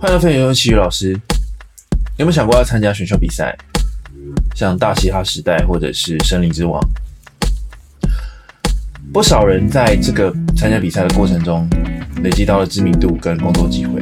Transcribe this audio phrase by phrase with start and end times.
[0.00, 1.10] 欢迎来到奇宇老师。
[2.18, 3.58] 有没有想过要参加选秀比赛，
[4.54, 6.80] 像大嘻哈时代或者是森林之王？
[9.12, 11.68] 不少人在这个参加比赛的过程中，
[12.22, 14.00] 累积到了知名度跟工作机会。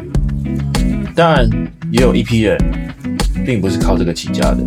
[1.14, 1.48] 当然，
[1.90, 2.58] 也有一批人，
[3.46, 4.58] 并不是靠这个起家的。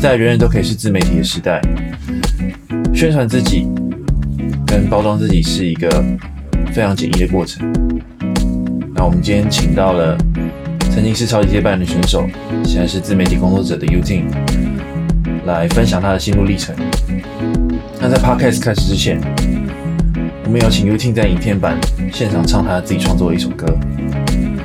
[0.00, 1.60] 在人人都可以是自媒体的时代，
[2.92, 3.68] 宣传自己
[4.66, 5.88] 跟包装自己是一个
[6.72, 7.72] 非常简易的过程。
[9.00, 10.14] 那我们今天请到了
[10.92, 12.28] 曾经是超级接班人的选手，
[12.62, 14.26] 现在是自媒体工作者的 UTIN，
[15.46, 16.76] 来分享他的心路历程。
[17.98, 19.18] 那在 Podcast 开始之前，
[20.44, 21.80] 我们有请 UTIN 在影片版
[22.12, 23.66] 现场唱他自己创作的一首歌，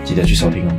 [0.03, 0.71] 记得去收听哦。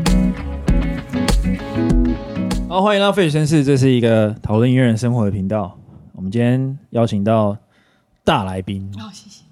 [2.68, 5.78] 好，欢迎来到费雪绅士，这是一个讨论音乐人生活的频道。
[6.12, 7.56] 我们今天邀请到
[8.22, 9.44] 大来宾，好，谢谢，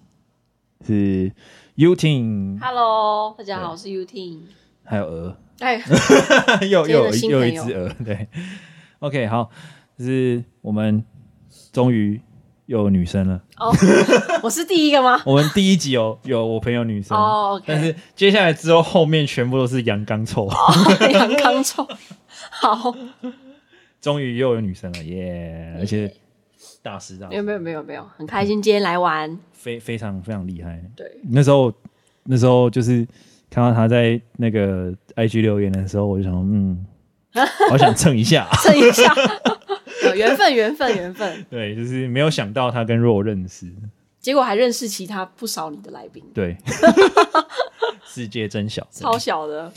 [0.87, 1.33] 是
[1.77, 2.61] UTIN。
[2.61, 4.43] Hello，大家好，我是 UTIN。
[4.85, 5.83] 还有鹅，哎，
[6.71, 8.29] 又又有又一只鹅，对。
[9.01, 9.51] OK，好，
[9.99, 11.05] 就是我们
[11.73, 12.21] 终于
[12.67, 13.43] 又有女生了。
[13.59, 13.75] 哦，
[14.45, 15.21] 我是第一个吗？
[15.27, 20.49] 我们第一集有有我朋友女生哦，但是接下来之后后面全部都是阳刚臭，
[21.11, 21.85] 阳刚臭。
[22.51, 22.95] 好，
[24.01, 25.75] 终于又有女生了耶！
[25.81, 26.15] 而且
[26.85, 30.79] 大师大师，没有没有没有没有，很开心今天来玩，非非常非常厉害。
[30.95, 31.73] 对，那时候
[32.25, 33.07] 那时候就是
[33.49, 36.87] 看到他在那个 IG 留言的时候，我就想说，嗯，
[37.71, 39.11] 好想蹭一下，蹭一下，
[40.05, 41.47] 有 缘分缘分缘分。
[41.49, 43.73] 对，就是没有想到他跟若认识，
[44.21, 46.23] 结果还认识其他不少你的来宾。
[46.35, 46.55] 对，
[48.05, 49.73] 世界真小，超小的。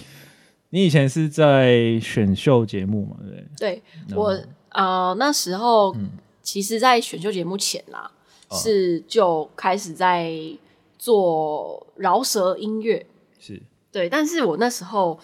[0.72, 3.16] 你以前是在选秀节目嘛？
[3.58, 4.38] 对，对我
[4.72, 6.10] 呃那时候，嗯、
[6.48, 8.10] 其实，在选秀节目前啦，
[8.48, 10.34] 哦、是就开始在
[10.98, 13.06] 做饶舌音乐，
[13.38, 15.20] 是对，但是我那时候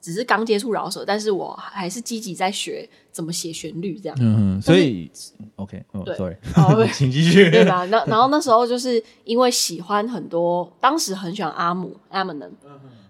[0.00, 4.16] 只是刚接触饶舌，但是我还是积极在学怎么写旋律这样。
[4.18, 7.50] 嗯哼，所以是 OK，哦对，sorry，好， 请继续。
[7.50, 7.84] 对吧？
[7.90, 12.52] 那然后那时候就是因为喜欢很多，当时很喜欢阿姆 Eminem。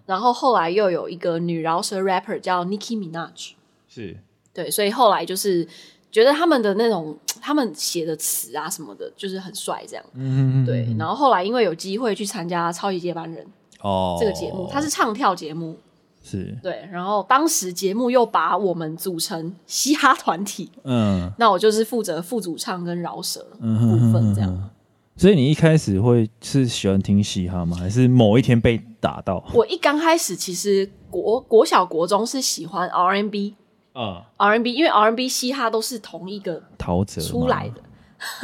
[0.05, 3.53] 然后后来又有一个女饶舌 rapper 叫 Nicki Minaj，
[3.89, 4.17] 是
[4.53, 5.67] 对，所以后来就是
[6.11, 10.05] 觉得他们的那种他们写的词啊什么的，就是很帅这样。
[10.15, 13.45] 嗯嗯对，然后后来因为有机会去参加《超级接班人》
[13.81, 15.77] 哦这个节目，它是唱跳节目，
[16.23, 16.89] 是对。
[16.93, 24.71] 然后当时节目又把我们组成嘻哈团体，嗯，那我就是负责副主唱跟饶舌部分这样。
[25.17, 27.77] 所以你一开始会是喜欢听嘻哈吗？
[27.77, 29.45] 还是某一天被打到？
[29.53, 33.55] 我一刚开始其实国国小国中是喜欢 R&B
[33.93, 37.83] 啊，R&B，因为 R N B 嘻哈都是同一个陶喆出来的。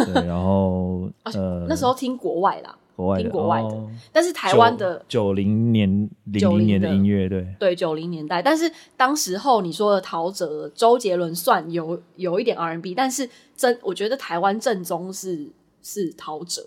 [0.05, 3.81] 对，然后 呃，那时候听国外啦，国外听国外的，
[4.13, 5.89] 但是台湾的九零年
[6.25, 7.47] 零零年的音乐，对。
[7.59, 8.43] 对，九零年代。
[8.43, 15.51] 但是当时候你说的陶喆、周杰伦算有有一点 R&B，但是真我觉得台湾正宗是。
[15.81, 16.61] 是陶喆，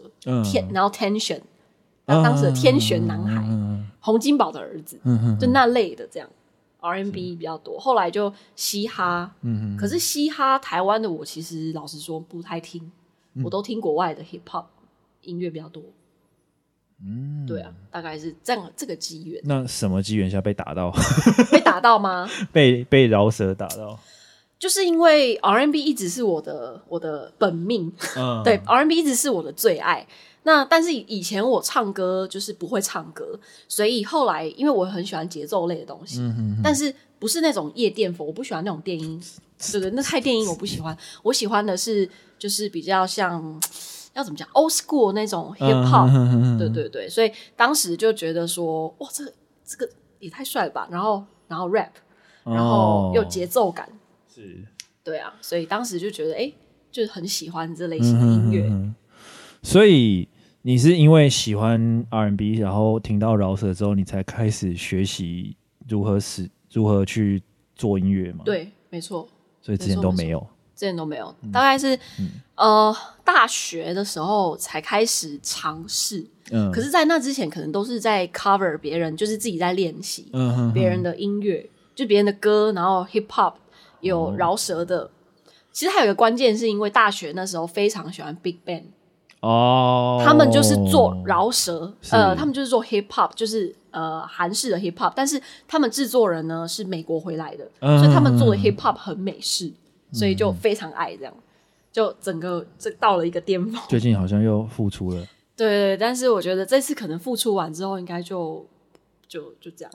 [0.43, 1.41] 天，然后 Tension，
[2.05, 3.45] 那当时的天选男孩，
[3.99, 5.37] 洪金宝的儿子，嗯。
[5.37, 6.27] 就那类的这样
[6.81, 7.79] ，R&B 比较多。
[7.79, 9.33] 后来就嘻哈，
[9.79, 12.91] 可是嘻哈台湾的我其实老实说不太听，
[13.43, 14.65] 我都听国外的 Hip Hop
[15.21, 15.81] 音乐比较多。
[17.03, 19.41] 嗯，对啊，大概是这样这个机缘。
[19.45, 20.93] 那什么机缘下被打到？
[21.51, 22.29] 被打到吗？
[22.53, 23.97] 被被饶舌打到。
[24.59, 30.05] 就是因为 R&B 一直是我的我的本命，嗯、对 R&B 一直是我的最爱。
[30.43, 39.21] 那但是以前我唱歌就是不会唱歌，所以后来因为我很喜欢节奏类的东西，嗯、哼哼但是不是那种夜店风，我不喜欢那种电音，
[39.71, 40.97] 对对，那太电音我不喜欢。
[41.21, 42.09] 我喜欢的是
[42.39, 43.61] 就是比较像
[44.13, 47.07] 要怎么讲 old school 那种 hip hop，、嗯、哼哼哼对对对。
[47.07, 49.87] 所以当时就觉得说，哇，这个这个
[50.19, 50.87] 也太帅了吧！
[50.89, 51.91] 然后然后 rap，
[52.43, 53.85] 然后有节奏感。
[53.85, 53.93] 哦
[54.33, 54.65] 是，
[55.03, 56.55] 对啊，所以当时就觉得，哎、欸，
[56.91, 58.95] 就是很喜欢这类型的音乐、嗯。
[59.61, 60.27] 所以
[60.61, 65.55] 你是因为喜欢 R&B，然后听到饶舌之后，你才开始学习
[65.87, 67.41] 如何使如何去
[67.75, 68.43] 做音乐吗？
[68.45, 69.27] 对，没错。
[69.61, 70.39] 所以之前都没有，
[70.75, 76.25] 之前都没有，大概是、嗯、呃大学的时候才开始尝试。
[76.51, 83.53] 嗯，可是，在那之前，可能都是在 cover 别人，就是自己在练习，嗯别人的音乐，就别人的歌，然后 hip hop。
[84.01, 85.11] 有饶舌的，
[85.71, 88.85] 其实还有一个关键，是因为大学那时候非常喜欢 Big Bang
[89.41, 99.71] 哦，他们就是做饶舌，呃，他们就是做 Hip Hop，就是呃韩式的 Hip Hop，但是他们制作人呢是美国回来的，所以他们做的 Hip Hop 很美式，
[100.11, 101.33] 所以就非常爱这样，
[101.91, 103.81] 就整个这到了一个巅峰。
[103.89, 108.65] 最近好像又复出了，对对，但是我觉得这次可能复出完之后，应该就。
[109.31, 109.91] 就就这样，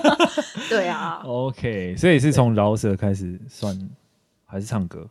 [0.70, 1.20] 对啊。
[1.26, 3.78] OK，所以是从饶舌开始算，
[4.46, 5.06] 还是唱歌？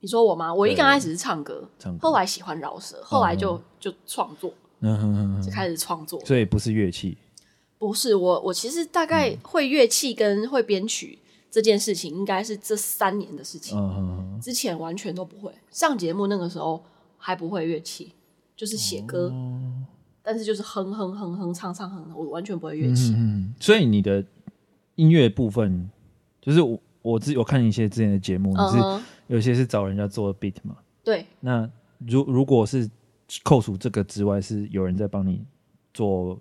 [0.00, 0.52] 你说我吗？
[0.52, 6.20] 我一刚开始是唱歌，唱歌后来喜欢饶舌，后来就、嗯、就创作，嗯哼哼哼，就开始创作。
[6.24, 7.16] 所以不是乐器？
[7.78, 11.18] 不是我，我其实大概会乐器跟会编曲
[11.50, 13.78] 这件事情，应该是这三年的事情。
[13.78, 15.52] 嗯哼哼，之前完全都不会。
[15.70, 16.82] 上节目那个时候
[17.18, 18.12] 还不会乐器，
[18.56, 19.28] 就是写歌。
[19.28, 19.60] 哦
[20.28, 23.14] 但是就是哼哼哼哼唱唱哼，我完全不会乐器。
[23.16, 24.24] 嗯，所以你的
[24.96, 25.88] 音乐部分，
[26.42, 30.76] 就是我我自我看一些之前的节目，你是有些是找人家做 beat 嘛？
[31.04, 31.26] 对。
[31.40, 31.68] 那
[31.98, 32.90] 如如果是
[33.42, 35.44] 扣除这个之外，是有人在帮你
[35.92, 36.38] 做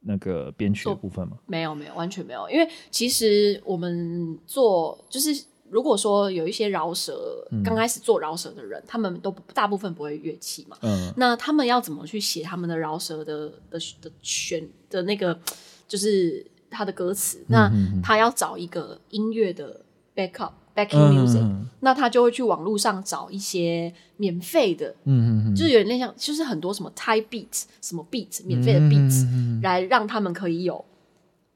[0.00, 1.38] 那个编曲的部分吗？
[1.46, 2.48] 没有没有，完全没有。
[2.50, 5.44] 因为其实我们做就是。
[5.70, 15.38] 如果说有一些饶舌，刚开始做饶舌的人，嗯、他们都大部分不会乐器嘛，嗯，那他们要怎么去写他们的饶舌的的的选的那个，
[15.86, 19.78] 就是他的歌词，嗯，那他要找一个音乐的
[20.16, 30.84] backup backing music，嗯，那他就会去网络上找一些免费的，嗯嗯嗯，就是有点像，就是很多什么 Thai beats 什么 beats 免费的 beats，嗯，来让他们可以有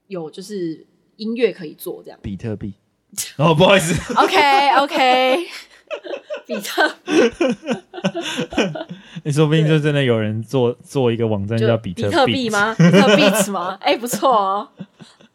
[0.09, 0.85] 有就是
[1.17, 2.75] 音乐可以做这样，比特币。
[3.37, 3.93] 哦，不好意思。
[4.15, 5.47] OK，OK，
[6.49, 6.91] 比特，
[9.23, 12.75] 你 说不定就真的有人做做一个网站叫比特币吗？
[12.75, 13.23] 比特币
[13.53, 13.77] 吗？
[13.83, 14.69] 哎、欸，不错哦，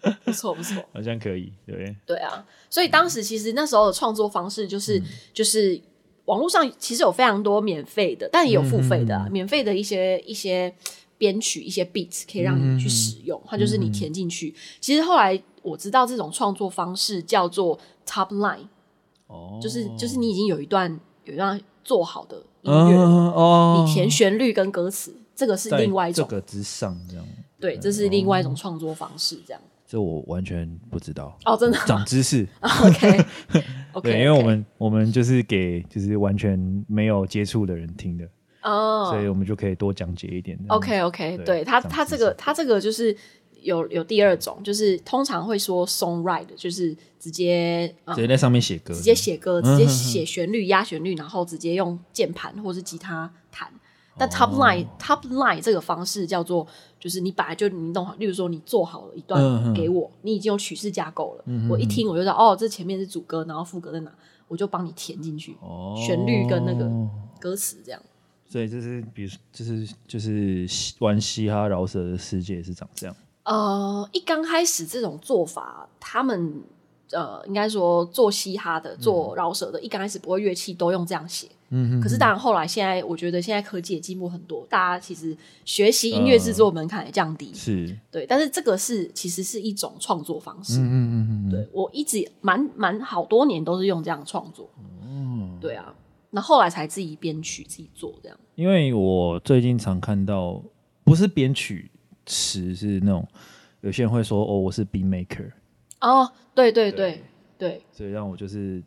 [0.25, 2.45] 不错不错，好像可以，对对啊。
[2.69, 5.79] 所以当时其实那时候的创作方式就是、嗯、就是
[6.25, 10.73] 网络上其实有非常多免费的，但也有付费的、啊嗯，免费的一些一些
[11.17, 14.59] 编曲一些 beats 可以让你去使用，它、嗯、就是你填进去、嗯。
[14.79, 15.41] 其实后来。
[15.63, 18.65] 我知道这种创作方式叫做 top line，
[19.27, 27.25] 哦，就是就是你已经有一段有一段做好的音乐，哦，你填旋律跟歌词，这个是另外一种这个之上这样，
[27.59, 29.61] 对，这是另外一种创作方式这样。
[29.87, 32.45] 这我完全不知道哦，真的长知识。
[32.61, 33.25] OK
[33.93, 38.27] OK，对，因为我们我们就是给就是完全没有接触的人听的
[38.61, 40.59] 哦，所以我们就可以多讲解一点。
[40.67, 43.15] OK OK，对，对他他这个他这个就是。
[43.63, 53.67] 有有第二种，就是通常会说 songwrite，就是直接、嗯、直接在上面写歌，直接写歌，直接 写旋律、压旋律，然后直接用键盘或是吉他弹。
[54.15, 56.65] 但 top line、哦、top line 这个方式叫做，
[56.99, 64.11] 就是你本来就你弄好，例如说你做好了一段给我，嗯、你已经有曲式架构了、嗯，我一听我就知道，哦，这前面是主歌，然后副歌在哪，
[64.47, 66.89] 我就帮你填进去、哦，旋律跟那个
[67.39, 68.01] 歌词这样。
[68.49, 70.67] 所以就是比如就是就是
[70.99, 73.15] 玩嘻哈饶舌的世界是长这样。
[73.43, 76.61] 呃，一刚开始这种做法，他们
[77.11, 81.47] 呃，应该说做嘻哈的、做饶舌的，一刚开始不会乐器都用这样写。
[81.69, 82.01] 嗯哼。
[82.01, 85.35] 可是当然后来，现在我觉得现在科技也进步很多，大家其实
[85.65, 87.53] 学习音乐制作门槛也降低。
[87.53, 87.97] 是。
[88.11, 90.79] 对，但是这个是其实是一种创作方式。
[90.79, 91.51] 嗯嗯嗯。
[91.51, 94.69] 对，我一直蛮蛮好多年都是用这样创作。
[95.03, 95.57] 嗯。
[95.61, 95.93] 对啊，
[96.29, 98.37] 那后来才自己编曲自己做这样。
[98.55, 100.61] 因为我最近常看到，
[101.03, 101.91] 不是编曲。
[102.29, 103.25] 词是那种，
[103.79, 105.49] 有些人会说哦，我是 beat maker。
[106.01, 107.23] 哦，对对对
[107.57, 108.83] 对，对，所以让我就是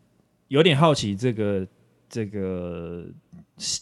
[0.49, 1.67] 有点好奇这个
[2.11, 3.07] 这个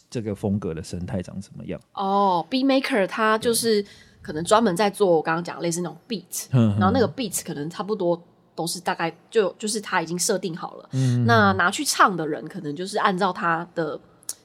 [0.09, 1.77] 这个风格的生态长什么样。
[1.93, 3.83] 哦，beat maker 他就是
[4.21, 6.47] 可能专门在做我刚刚讲类似那种 beat，
[6.79, 8.21] 然后那个 beat 可能差不多
[8.55, 13.99] 都是大概就就是他已经设定好了，嗯，那拿去唱的人可能就是按照他的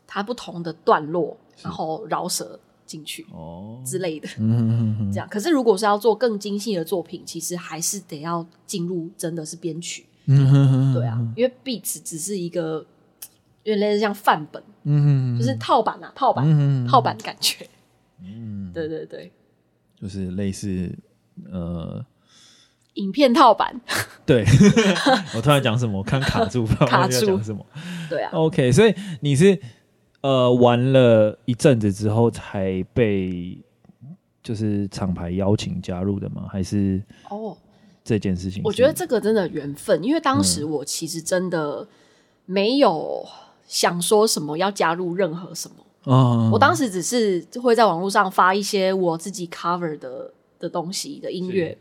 [0.06, 2.58] 他不同的段落，然后饶舌。
[2.86, 3.80] 进去哦。
[3.84, 5.26] 之类的，嗯，这样。
[5.30, 12.84] 可是如果是要做更精细的作品，其实还是得要进入真的是编曲，嗯，对啊，因为 beats 只是一个，
[13.64, 17.68] 有点类似像范本，嗯，就是套版啊，套版，嗯，套版的感觉，
[18.22, 19.30] 嗯，对对对，
[20.00, 20.90] 就是类似
[21.50, 22.04] 呃，
[22.94, 23.80] 影片套版，
[24.24, 24.44] 对，
[25.36, 27.66] 我突然讲什么，我看卡住，卡住讲什么，
[28.08, 29.60] 对啊，OK，所以你是。
[30.24, 33.58] 呃，玩了一阵子之后才被
[34.42, 36.46] 就是厂牌邀请加入的吗？
[36.50, 37.54] 还是哦
[38.02, 38.62] 这件事情？
[38.64, 41.86] 我觉得这个真的缘分，因为当时我其实真的
[42.46, 43.22] 没有
[43.66, 45.76] 想说什么要加入任何什么。
[46.06, 51.76] 嗯，我当时只是会在网络上发一些我自己 cover 的的东西的音乐，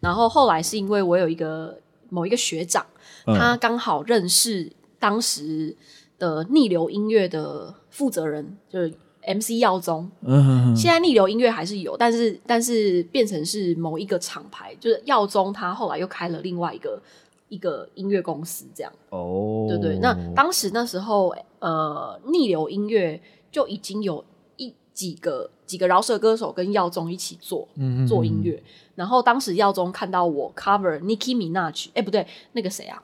[0.00, 1.78] 然后后来是因为我有一个
[2.08, 2.84] 某一个学长，
[3.24, 5.76] 他刚好认识当时
[6.18, 7.74] 的逆流音乐的。
[7.90, 8.94] 负责人就是
[9.26, 17.02] MC 耀宗，嗯哼哼，现在逆流音乐还是有，但是但是变成是某一个厂牌，就是耀宗他后来又开了另外一个
[17.48, 19.98] 一个音乐公司，这样哦，对对。
[19.98, 24.24] 那当时那时候，呃，逆流音乐就已经有
[24.56, 28.62] 一几个几个饶舌歌手跟耀宗一起做、嗯、做音乐，
[28.94, 33.02] 然后当时耀宗看到我 cover Nicki Minaj，哎、欸、不对，那个谁啊，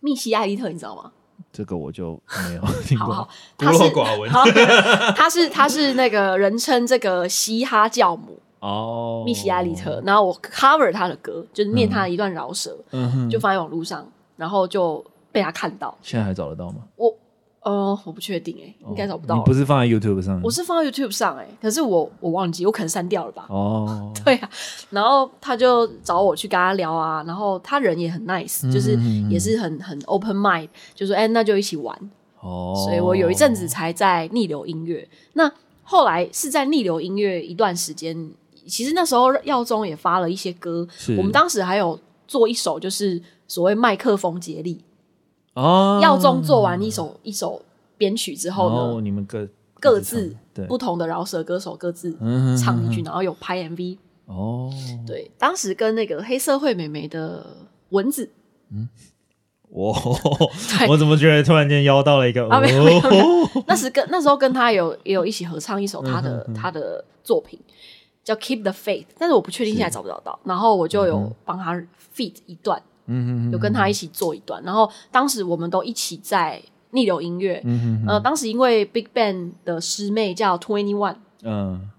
[0.00, 1.12] 密西艾利特，你知道吗？
[1.52, 4.30] 这个我就没有听过，好好孤陋寡闻。
[5.16, 15.96] 他是他是那个人称这个嘻哈教母哦，密西艾利特，然后我 cover 他的歌，就是念他的一段饶舌，嗯，就放在网络上，然后就被他看到。
[16.02, 16.76] 现在还找得到吗？
[16.96, 17.14] 我。
[17.62, 19.38] 呃，我不确定哎、欸，应该找不到、哦。
[19.38, 20.40] 你不是放在 YouTube 上？
[20.42, 23.44] 我是放在 YouTube 上哎、欸，可是我我忘记，我可能删掉了吧。
[23.50, 24.48] 哦， 对啊，
[24.88, 28.98] 然后他就找我去跟他聊啊，然后他人也很 nice，、嗯、就是
[29.28, 31.94] 也是很很 open mind，就说哎、欸，那就一起玩。
[32.40, 35.06] 哦，所以我有一阵子才在逆流音乐。
[35.34, 35.52] 那
[35.82, 38.30] 后来是在逆流音乐一段时间，
[38.66, 40.86] 其实那时候耀宗也发了一些歌，
[41.16, 44.84] 我们当时还有做一首，就是所谓麦克风接力。
[45.54, 47.60] 哦，耀宗做完一首一首
[47.98, 49.48] 编曲之后呢，哦、你们各
[49.80, 50.36] 各自
[50.68, 52.16] 不同的饶舌歌手各自
[52.56, 53.98] 唱一句，然后有拍 MV。
[54.26, 54.70] 哦，
[55.04, 57.44] 对，当时跟那个黑社会美眉的
[57.88, 58.30] 蚊子，
[58.70, 58.88] 嗯，
[59.68, 59.92] 我
[60.88, 62.48] 我怎么觉得突然间邀到了一个？
[62.48, 67.58] 啊，没有没有，那时跟那时候跟他有也有一起合唱一首他的他的作品
[68.34, 70.38] 叫 Keep the Faith，但是我不确定现在找不找到。
[70.44, 71.74] 然后我就有帮他
[72.14, 72.80] feed 一段。
[73.12, 77.60] 嗯，有跟他一起做一段，然后当时我们都一起在逆流音乐。
[77.64, 81.90] 嗯当时因为 Big Bang 的师妹叫 Twenty One，嗯，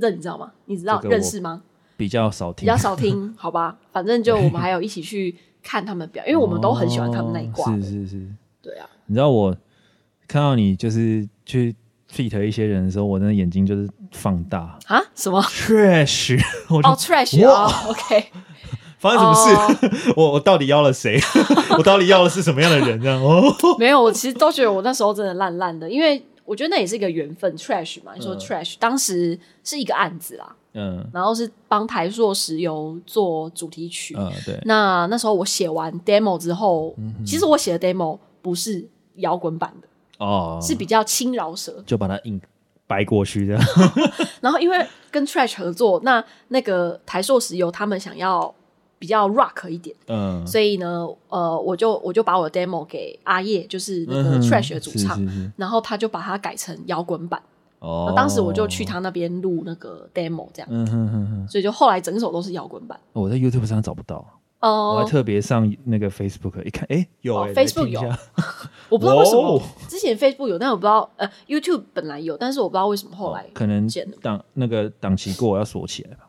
[0.00, 0.52] 这你知道吗？
[0.66, 1.62] 你知道认识吗？
[1.96, 7.74] 比较少听，比较少听， 好吧，反正就我们还有一起去看他们表演， 因为我们都很喜欢他们那一挂。
[7.76, 8.26] 是是是，
[8.62, 8.88] 对啊。
[9.06, 9.52] 你知道我
[10.28, 11.74] 看到你就是去
[12.08, 15.02] feat 一些人的时候，我的眼睛就是放大啊？
[15.14, 16.40] 什么？Trash？
[16.68, 18.26] 哦，Trash 哦，OK。
[18.98, 20.12] 发生什么事？
[20.14, 20.34] 我、oh.
[20.34, 21.18] 我到底邀了谁？
[21.78, 23.00] 我到底邀的是什么样的人？
[23.00, 23.42] 这样哦，
[23.78, 27.56] 没有，我其实都觉得我那时候真的烂烂的，因为我觉得那也是一个缘分。
[27.56, 34.60] Trash 嘛，你说 Trash，、嗯、当时是一个案子啦，嗯，然后是帮台塑石油做主题曲，嗯，对。
[34.66, 39.88] 那那时候我写完 demo 之后，嗯、其实我写的 demo 不是摇滚版的
[40.18, 42.38] 哦，是比较轻饶舌，就把它硬
[42.90, 43.62] 掰过去这样。
[44.42, 48.52] 然后因为跟 Trash 合作，那那个台硕石油他们想要。
[49.00, 57.40] 比较 rock 一点，嗯，所以呢，呃，我就我就把我的 demo 给阿叶，就是那个 Trash 的主唱，嗯、是是是然后他就把它改成摇滚版。
[57.78, 63.00] 哦，当时我就去他那边录那个 demo，这样，嗯哼哼哼，所以就后来整首都是摇滚版。
[63.14, 64.22] 我在 YouTube 上找不到，
[64.60, 68.00] 哦、呃，我还特别上那个 Facebook 一看，哎，有、欸哦、Facebook 有，
[68.88, 73.88] 我不知道为什么、哦、之前 Facebook 有，但我不知道，呃，YouTube 本来有，但是我不知道为什么后来、哦、可能
[74.22, 76.28] 档那个档期过要锁起来吧，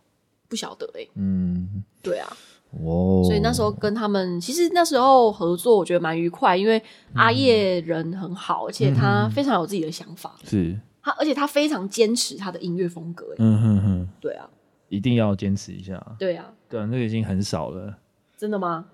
[0.49, 2.27] 不晓得哎、欸，嗯，对啊。
[2.71, 6.81] 哦，所以那时候跟他们，其实那时候合作，我觉得蛮愉快，因为
[7.15, 10.79] 阿叶人很好，而且他非常有自己的想法，是。
[11.03, 14.47] 他，而且他非常坚持他的音乐风格，嗯哼哼，对啊，
[14.87, 17.93] 一定要坚持一下，对啊，对啊，那个已经很少了，
[18.41, 18.85] 真的吗？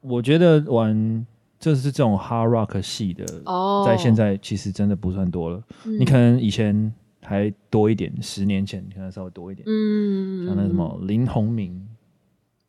[0.00, 1.24] 我觉得玩
[1.60, 11.86] 就是这种 hard rock 系的，哦，在现在其实真的不算多了，你可能以前还多一点，十年前可能稍微多一点，嗯，像那什么林鸿明。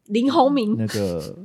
[0.06, 1.36] 林鸿明，那个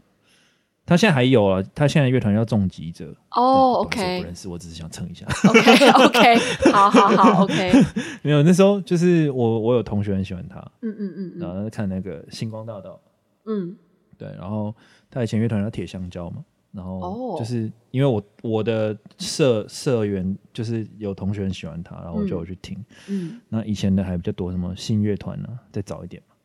[0.84, 3.16] 他现在还有啊，他现在乐团叫重疾者。
[3.30, 3.80] 哦。
[3.80, 5.24] OK，不认识，我只是想蹭一下。
[5.48, 6.36] OK，OK，
[6.70, 7.72] 好好好，OK。
[8.20, 13.00] 没有，那时候就是我，我有同学很喜欢他，嗯嗯嗯，然后看那个星光大道，
[13.46, 13.74] 嗯，
[14.22, 14.74] 对，然后
[15.10, 26.36] 他以前乐团叫铁香蕉嘛，然后就是因为我我的社社员就是有同学很喜欢他，然后我就有去听，嗯，那以前的还比较多，什么信乐团呢，再早一点嘛。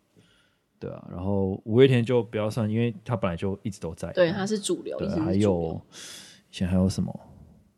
[0.79, 4.11] 对啊，然后五月天就不要算，因为他本来就一直都在。
[4.13, 4.97] 对，他是主流。
[4.97, 5.79] 对，还有
[6.49, 7.19] 以前还有什么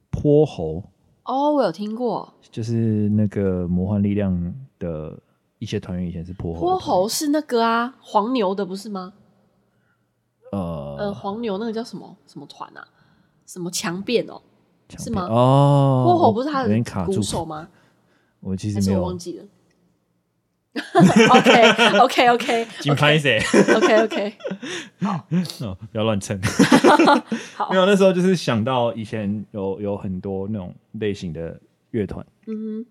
[0.10, 0.84] 泼猴？
[1.24, 5.18] 哦，我有听过，就是那个魔幻力量的
[5.60, 6.60] 一些团员以前是泼猴。
[6.60, 9.14] 泼猴是那个啊，黄牛的不是吗？
[11.00, 12.86] 呃呃，黄牛那个叫什么什么团啊？
[13.46, 14.42] 什么强辩哦？
[14.98, 15.28] 是吗？
[15.30, 17.68] 哦，泼猴不是他的鼓手吗？
[18.42, 19.46] 我其实没有忘记了。
[20.80, 23.40] OK OK OK，金拍谁
[23.76, 24.34] ？OK OK，
[25.02, 25.26] 好，
[25.66, 26.40] 哦，不要乱称。
[27.70, 31.60] 没有，那时候就是想到以前有有很多那种类型的
[31.92, 32.86] 乐团，嗯哼，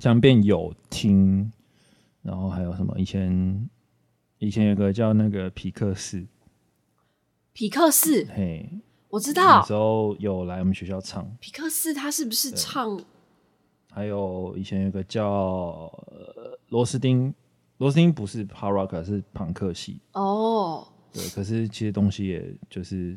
[0.00, 1.50] 像变有听，
[2.22, 2.94] 然后还有什么？
[2.98, 3.68] 以前
[4.38, 6.24] 以前有个叫那个皮克斯，
[7.54, 8.68] 皮克斯，嘿，
[9.08, 13.00] 我知道，那时候有来我们学校唱皮克斯，他是不是唱？
[13.92, 15.88] 还有以前有个叫
[16.70, 17.32] 螺丝钉，
[17.78, 20.84] 螺丝钉不是 hard rock，是朋克系哦。
[20.84, 20.86] Oh.
[21.12, 23.16] 对，可是其实东西也就是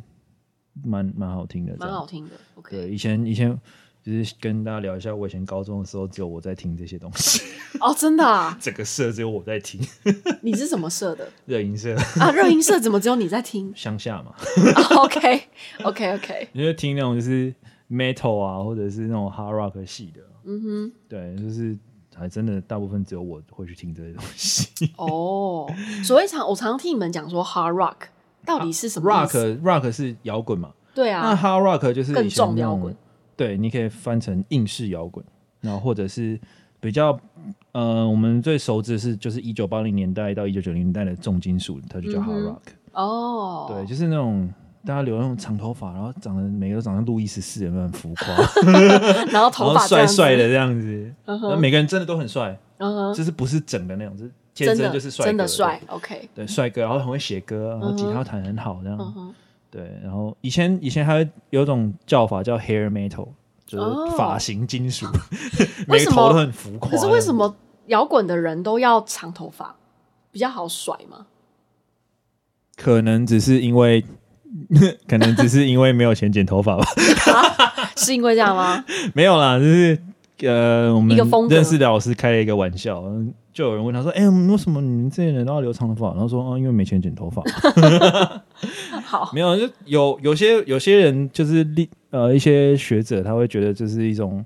[0.84, 2.36] 蛮蛮好听的，蛮好听的。
[2.54, 3.60] OK，对，以前以前
[4.14, 7.42] 就是跟大家聊一下，我以前高中的时候只有我在听这些东西。
[7.82, 8.58] 哦，真的啊？
[8.62, 9.82] 整个社只有我在听。
[10.42, 11.28] 你是什么社的？
[11.46, 13.72] 热音社啊，热音社怎么只有你在听？
[13.76, 14.34] 乡下嘛。
[15.02, 16.48] OK，OK，OK。
[16.54, 17.54] 你就听那种就是
[17.92, 20.22] metal 啊，或者是那种 hard rock 系的。
[20.46, 21.78] 嗯哼，对，就是
[22.16, 24.70] 还真的大部分只有我会去听这些东西。
[24.96, 25.70] 哦，
[26.06, 28.08] 所以常我常常听你们讲说 hard rock
[28.46, 30.72] 到底是什么？rock rock 是摇滚嘛？
[30.96, 31.22] 对啊。
[31.24, 32.96] 那 hard rock 就是更重摇滚。
[33.38, 35.24] 对，你可以翻成硬式摇滚，
[35.62, 36.38] 然后或者是
[36.80, 37.18] 比较
[37.72, 42.58] 呃，我们最熟知的是就是一九八零年代到一九九零年代的重金属，它就叫 hard rock。
[42.94, 44.52] 哦，对，就是那种
[44.84, 48.36] 大家留那种长头发，然后长得每个都长得路易十四，有没有很浮夸？
[49.32, 52.58] 然后头发帅帅的这样子，然后每个人真的都很帅，
[53.16, 55.80] 就是不是整的那种，就是天生就是帅，真的帅。
[55.88, 59.34] OK，对，帅哥，然后很会写歌，然后吉他弹很好这样。
[59.70, 63.28] 对，然后以前以前还有一种叫法叫 hair metal，
[63.66, 65.06] 就是发型金属，
[65.88, 66.90] 每个头都很浮夸。
[66.90, 67.54] 可是为什么
[67.88, 69.76] 摇滚的人都要长头发，
[70.32, 71.28] 比较好甩吗？
[72.76, 74.04] 可能只是因为，
[75.08, 76.86] 可能只是因为没有钱剪头发吧？
[77.98, 78.84] 是因为这样吗？
[79.14, 80.00] 没有啦，就是
[80.44, 81.18] 呃，我们
[81.50, 83.04] 认识的老师开了一个玩笑。
[83.58, 87.42] 就有人问他说：“哎、欸，为什么你们这些人都要留长头发？”然后说：“哦，因为没钱剪头发。
[89.04, 94.46] ”好， 没有，就有有些有些人就是立呃一些学者，他会觉得这是一种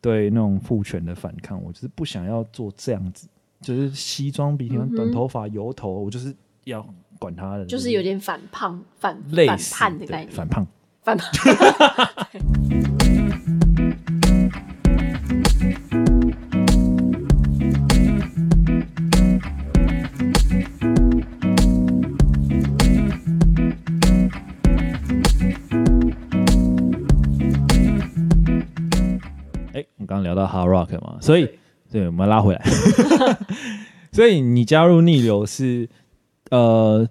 [0.00, 1.62] 对那种父权的反抗。
[1.62, 3.28] 我就是不想要做这样子，
[3.62, 6.34] 就是西装笔挺、短头发、油头，我就是
[6.64, 6.84] 要
[7.20, 10.66] 管他的，就是有点反叛、反反叛的概念，反叛、
[11.04, 11.30] 反胖。
[30.38, 31.48] 到 hard rock 嘛，所以
[31.90, 32.64] 对，我们拉回来。
[34.12, 35.88] 所以你加入逆流是
[36.50, 37.06] 呃，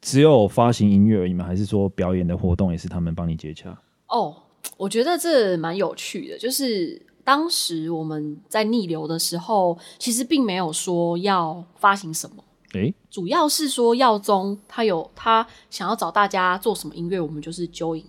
[0.00, 1.44] 只有发行音乐而已吗？
[1.44, 3.76] 还是说表演的活动也是他们帮你接洽？
[4.08, 4.36] 哦，
[4.76, 6.38] 我觉得这蛮有趣的。
[6.38, 12.36] 就是当时我们在逆流的时候，其实并没有说要发行什么。
[12.74, 18.04] 诶，主要是说耀宗他有他想要找大家做什么音乐，我们就是 join。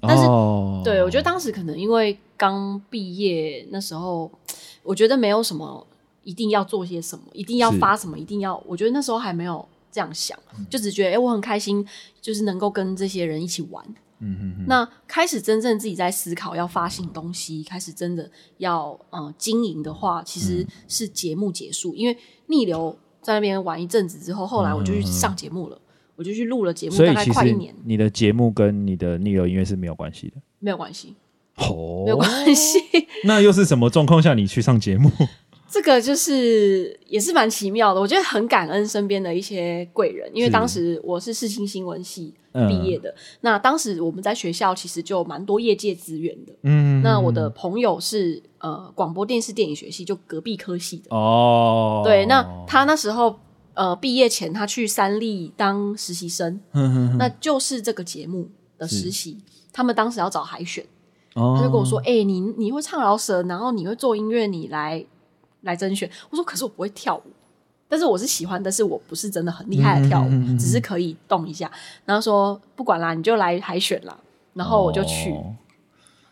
[0.00, 4.30] 但是，哦、对，我觉得当时可能因为刚毕业那时候，
[4.82, 5.86] 我觉得没有什么
[6.22, 11.86] 一定要做些什么，一定要发什么，一定要，我觉得那时候还没有这样想，就只觉得哎、欸，我很开心，
[12.20, 13.84] 就是能够跟这些人一起玩。
[14.20, 14.64] 嗯哼哼。
[14.66, 25.76] 那开始真正自己在思考要发行东西，开始真的要呃经营的话，其实是节目结束，嗯、因为逆流在那边玩一阵子之后，后来我就去上节目了。
[25.76, 25.80] 嗯
[26.16, 27.74] 我就去录了节目，大概快一年。
[27.84, 31.14] 你的节目跟你的逆流音乐是没有关系的，没有关系，
[31.56, 32.78] 哦，没有关系。
[33.24, 35.10] 那又是什么状况下你去上节目？
[35.68, 42.32] 这个就是也是蛮奇妙的，我觉得很感恩身边的一些贵人，因为当时我是世新新闻系
[42.68, 53.38] 毕业的，嗯、那当时我们在学校其实就蛮多业界资源的，嗯，那我的朋友是呃广播电视电影学系，就隔壁科系的哦，对，那他那时候。
[53.74, 59.36] 呃，毕业前他去三立当实习生，呵呵呵，那就是这个节目的实习。
[59.70, 60.82] 他们当时要找海选，
[61.36, 65.04] 哦、他就跟我说：“哎、欸，你你会唱饶舌，然后你会做音乐，你来
[65.60, 67.30] 来甄选。”我说：“可是我不会跳舞，
[67.88, 71.70] 但是我是喜欢，但是我不是真的很厉害的跳舞，嗯、只是可以动一下。”
[72.06, 74.18] 然后说：“不管啦，你就来海选啦。”
[74.54, 75.54] 然后我就去，哦、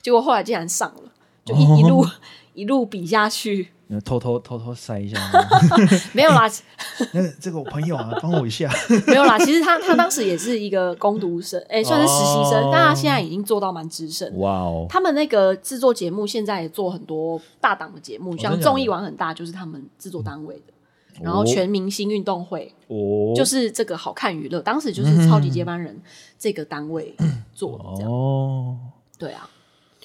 [0.00, 1.12] 结果后来竟然上了，
[1.44, 2.06] 就一、哦、一路
[2.54, 3.68] 一路比下去。
[4.04, 5.18] 偷偷偷偷塞一下，
[6.12, 6.50] 没有啦。
[7.12, 8.70] 那这个我朋友啊，帮我一下。
[9.06, 14.36] 没有啦，其实他他当时也是一个攻读生，哎、欸，算是实习生，哦、但他现在已经做到蛮资深。
[14.38, 14.86] 哇哦！
[14.88, 20.72] 他们那个制作节目现在也做很多大档的节目，像综艺玩很大，就是他们制作单位的。
[21.18, 26.00] 哦、然后全明星运动会，哦，就是这个好看娱乐，当时就是超级接班人
[26.38, 27.14] 这个单位
[27.54, 28.10] 做的这样。
[28.10, 28.76] 哦，
[29.18, 29.48] 对啊，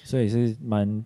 [0.04, 1.06] 所以是蛮。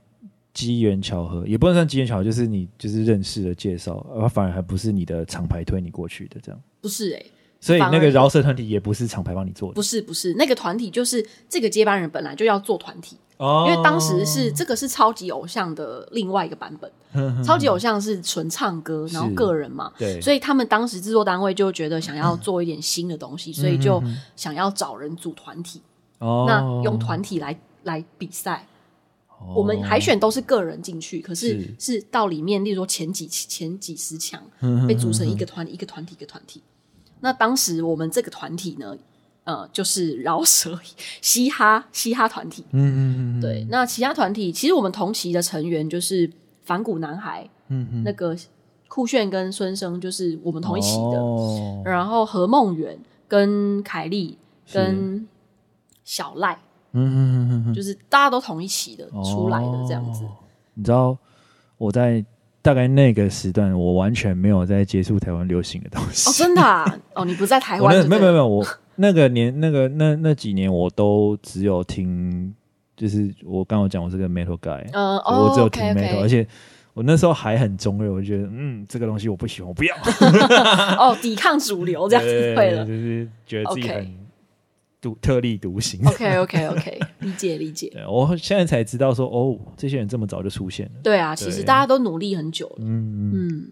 [0.54, 6.62] 机缘巧合也不能算机缘巧合，就是你就是认识的介绍，而反而还不是你的厂牌推你过去的这样。
[6.80, 9.74] 不是哎、欸，所以那个饶舌团体也不是厂牌帮你做的。
[9.74, 16.92] 不是不是，那个团体就是这个接班人本来就要做团体，哦、因为当时是这个是超级偶像的另外一个版本。
[17.14, 24.04] 呵 呵超级偶像是纯唱歌，然后个人嘛，对，所以他们当时制作单位就觉得想要做一点新的东西，嗯、所以就
[24.36, 25.82] 想要找人组团体，
[26.20, 28.68] 哦、那用团体来来比赛。
[29.56, 34.42] 我们海选都是个人进去，可是是到里面，例如说前几前几十强
[34.88, 36.62] 被组成一个团，一个团体，一个团体。
[37.20, 38.98] 那当时我们这个团体呢，
[39.46, 40.80] 呃，就是饶舌
[41.22, 42.66] 嘻哈嘻哈团体。
[42.72, 43.66] 嗯嗯嗯，对。
[43.70, 46.30] 那其他团体其实我们同期的成员就是
[46.64, 48.36] 反骨男孩，嗯嗯，那个
[48.88, 51.18] 酷炫跟孙生就是我们同一期的。
[51.20, 54.38] 哦、然后何梦圆跟凯莉
[54.72, 55.28] 跟
[56.04, 56.60] 小赖，
[56.94, 60.26] 嗯嗯嗯嗯，就是大家都同一起的、哦、出来的这样子。
[60.74, 61.18] 你知道
[61.78, 62.24] 我在。
[62.64, 66.30] 大概那个时段，我完全没有在接触台湾流行的东西。
[66.30, 66.86] 哦，真的啊？
[67.14, 67.94] 哦，你不在台湾？
[68.08, 72.56] 没有没有没有，我那个年那个那那几年，我都只有听，
[72.96, 76.48] 就是我刚刚讲我是个 metal guy，嗯，我只有听 metal，、哦 okay, okay、而且
[76.94, 79.94] 我那时候还很中二，我觉得嗯，这个东西我不喜欢，我不要。
[80.98, 84.23] 哦，抵抗主流这样子对了，就是觉得自己很。
[85.04, 86.00] 独特立独行。
[86.08, 87.90] OK OK OK， 理解理解。
[87.90, 90.92] 对，我现在才知道说，哦，这些人这么早就出现了。
[91.04, 92.76] 对啊，其实大家都努力很久了。
[92.80, 93.72] 嗯嗯，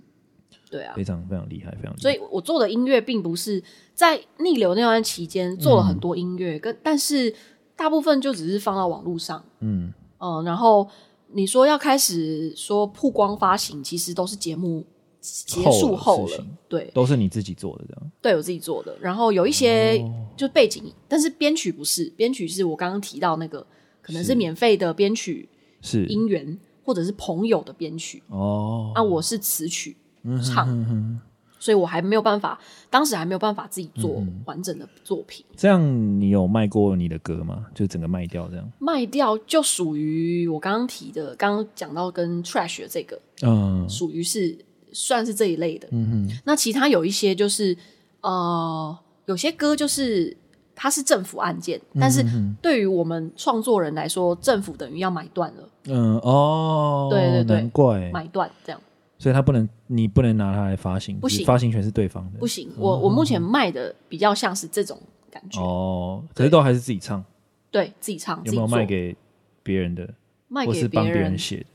[0.69, 2.01] 对啊，非常非常厉害，非常厉害。
[2.01, 3.63] 所以我做的音乐并不是
[3.93, 7.33] 在逆流那段期间做了很多音乐，跟、嗯、但是
[7.77, 9.41] 大部分就只是放到网络上。
[9.61, 10.85] 嗯嗯，然后
[11.33, 14.85] 你说要开始说曝光发行，其实都是节目。
[15.21, 18.11] 结束后了，对，都是你自己做的这样。
[18.23, 18.97] 对，我自己做的。
[18.99, 20.03] 然后有一些
[20.35, 23.63] 就背景，哦、但是编曲不是，编曲是我刚刚提到那个，
[24.01, 25.47] 可能是免费的编曲，
[25.79, 28.23] 是音源或者是朋友的编曲。
[28.29, 31.19] 哦，那、啊、我是词曲、嗯、唱哼哼哼，
[31.59, 35.45] 所以我还没有办法，当时还没有办法自己做完整的作品。
[35.51, 37.67] 嗯、这样你有卖过你的歌吗？
[37.75, 38.71] 就整个卖掉这样？
[38.79, 44.57] 卖掉就属于我刚刚提的，刚刚讲到跟 Trash 的这个，嗯，属于是。
[44.91, 46.39] 算是这一类的，嗯哼。
[46.45, 47.77] 那其他有一些就是，
[48.21, 50.35] 呃，有些歌就是
[50.75, 52.25] 它是政府案件，嗯、但是
[52.61, 55.69] 对于我们创作人来说，政府等于要买断了。
[55.85, 58.81] 嗯哦，对对对，难怪买断这样，
[59.17, 62.69] 所以他不能，你不能拿它来发行，不行，发行权是对方的，不行。
[62.77, 64.99] 我、哦、我目前卖的比较像是这种
[65.31, 67.23] 感觉哦，可是都还是自己唱，
[67.71, 69.15] 对自己唱，有没有卖给
[69.63, 70.07] 别人的？
[70.47, 71.65] 卖给别人写的？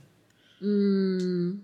[0.60, 1.62] 嗯。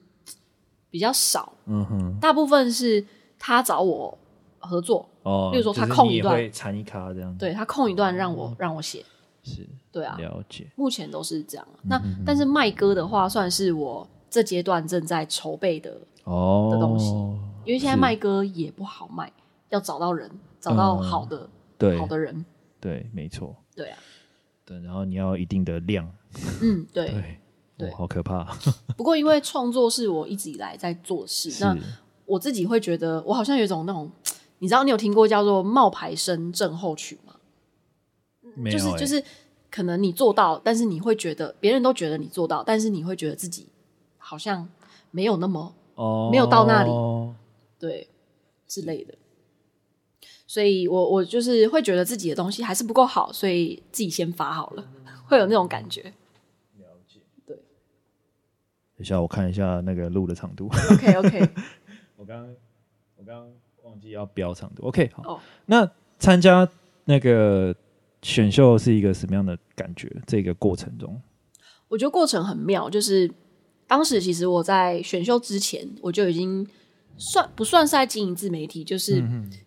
[0.93, 3.03] 比较少，嗯哼，大部分是
[3.39, 4.17] 他找我
[4.59, 9.03] 合作，哦，比如说他空一段，掺一卡这样，对他空一段让我、哦、让我写，
[9.43, 11.67] 是，对啊，了解，目前都是这样。
[11.85, 16.69] 嗯、那但是卖歌的话，算是我这阶段正在筹备的哦。
[16.71, 17.11] 的东西，
[17.65, 19.33] 因为现在卖歌也不好卖，
[19.71, 21.99] 要找到人，找到好的，嗯、对。
[21.99, 22.45] 好的人，
[22.79, 23.99] 对，没错，对啊，
[24.67, 26.07] 对，然后你要一定的量，
[26.61, 27.09] 嗯，对。
[27.11, 27.39] 对
[27.83, 28.45] 对、哦，好可怕。
[28.97, 31.77] 不过，因为创作是我一直以来在做事，那
[32.27, 34.11] 我自己会觉得，我好像有一种那种，
[34.61, 37.35] 你知道，你有听过叫做冒牌生症候群吗？
[38.55, 39.25] 没有、欸，就是就是，
[39.71, 43.67] 可能你做到，但是你会觉得别人都觉得你做到，但是你会觉得自己
[44.19, 44.69] 好像
[45.11, 46.91] 没有那么哦，没有到那里，
[47.79, 48.09] 对
[48.69, 49.15] 之类的。
[50.47, 54.85] 所以我我就是会觉得自己的东西还是不够好，所以自己先发好了，
[55.27, 56.13] 会有那种感觉。
[59.03, 60.67] 等一下，我看一下那个录的长度。
[60.93, 61.49] OK OK，
[62.17, 62.47] 我刚刚
[63.17, 63.49] 我刚刚
[63.83, 64.87] 忘记要标长度。
[64.87, 65.25] OK，好。
[65.25, 65.41] Oh.
[65.67, 66.69] 那参加
[67.07, 67.75] 那个
[68.23, 70.09] 选秀是一个什么样的感觉？
[70.25, 71.21] 这个过程中，
[71.89, 72.89] 我觉得过程很妙。
[72.89, 73.29] 就是
[73.89, 76.65] 当时其实我在选秀之前，我就已经
[77.17, 79.21] 算不算是在经营自媒体，就是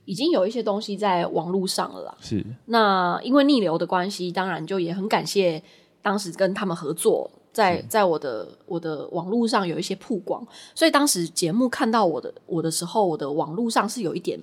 [0.05, 2.17] 已经有一些东西在网络上了啦。
[2.21, 2.41] 是。
[2.67, 5.61] 那因为逆流的关系，当然就也很感谢
[6.01, 7.29] 当时跟他们合作。
[7.55, 14.37] 在在我的我的网络上有一些曝光，所以当时节目看到我的我的时候，我的网络上是有一点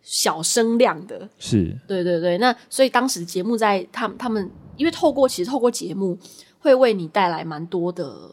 [0.00, 1.28] 小声量的。
[1.36, 2.38] 是，对对对。
[2.38, 6.16] 那所以当时节目在他们他们，因为透过其实透过节目
[6.60, 8.30] 会为你带来蛮多的，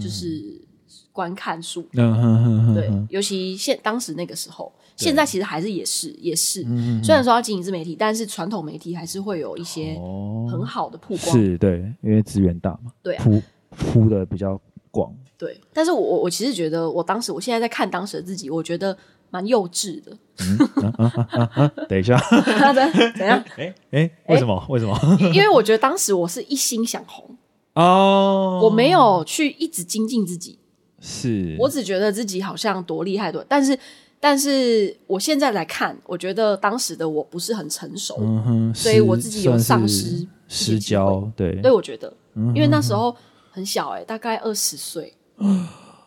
[0.00, 0.62] 就是
[1.10, 1.84] 观看数。
[1.94, 2.74] 嗯哼哼哼。
[2.76, 4.72] 对，尤其现当时那个时候。
[4.98, 6.62] 现在其实还是也是也是，
[7.04, 9.94] 虽然说要经营自媒体，但是传统媒体还是会有一些
[10.50, 11.36] 很好的曝光。
[11.36, 13.18] 是对，因为资源大嘛，对
[13.78, 14.60] 铺的比较
[14.90, 15.14] 广。
[15.38, 18.96] 对，但是我我其实觉得，我当时我现在在看当时的自己，我觉得
[19.30, 20.16] 蛮幼稚的。
[21.88, 22.18] 等一下，
[23.16, 23.44] 怎样？
[23.56, 24.66] 哎哎，为什么？
[24.68, 24.98] 为什么？
[25.34, 27.36] 因为我觉得当时我是一心想红
[27.74, 30.58] 哦，我没有去一直精进自己，
[31.00, 33.78] 是我只觉得自己好像多厉害多，但是。
[34.18, 43.14] 但是我现在来看，我觉得当时的我不是很成熟，嗯，所以我自己有丧失失焦，对，对，我觉得，因为那时候
[43.56, 45.16] 很小哎、欸，大概二十岁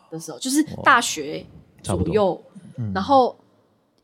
[0.08, 1.44] 的时候，就是大学
[1.82, 2.40] 左右，
[2.94, 3.36] 然后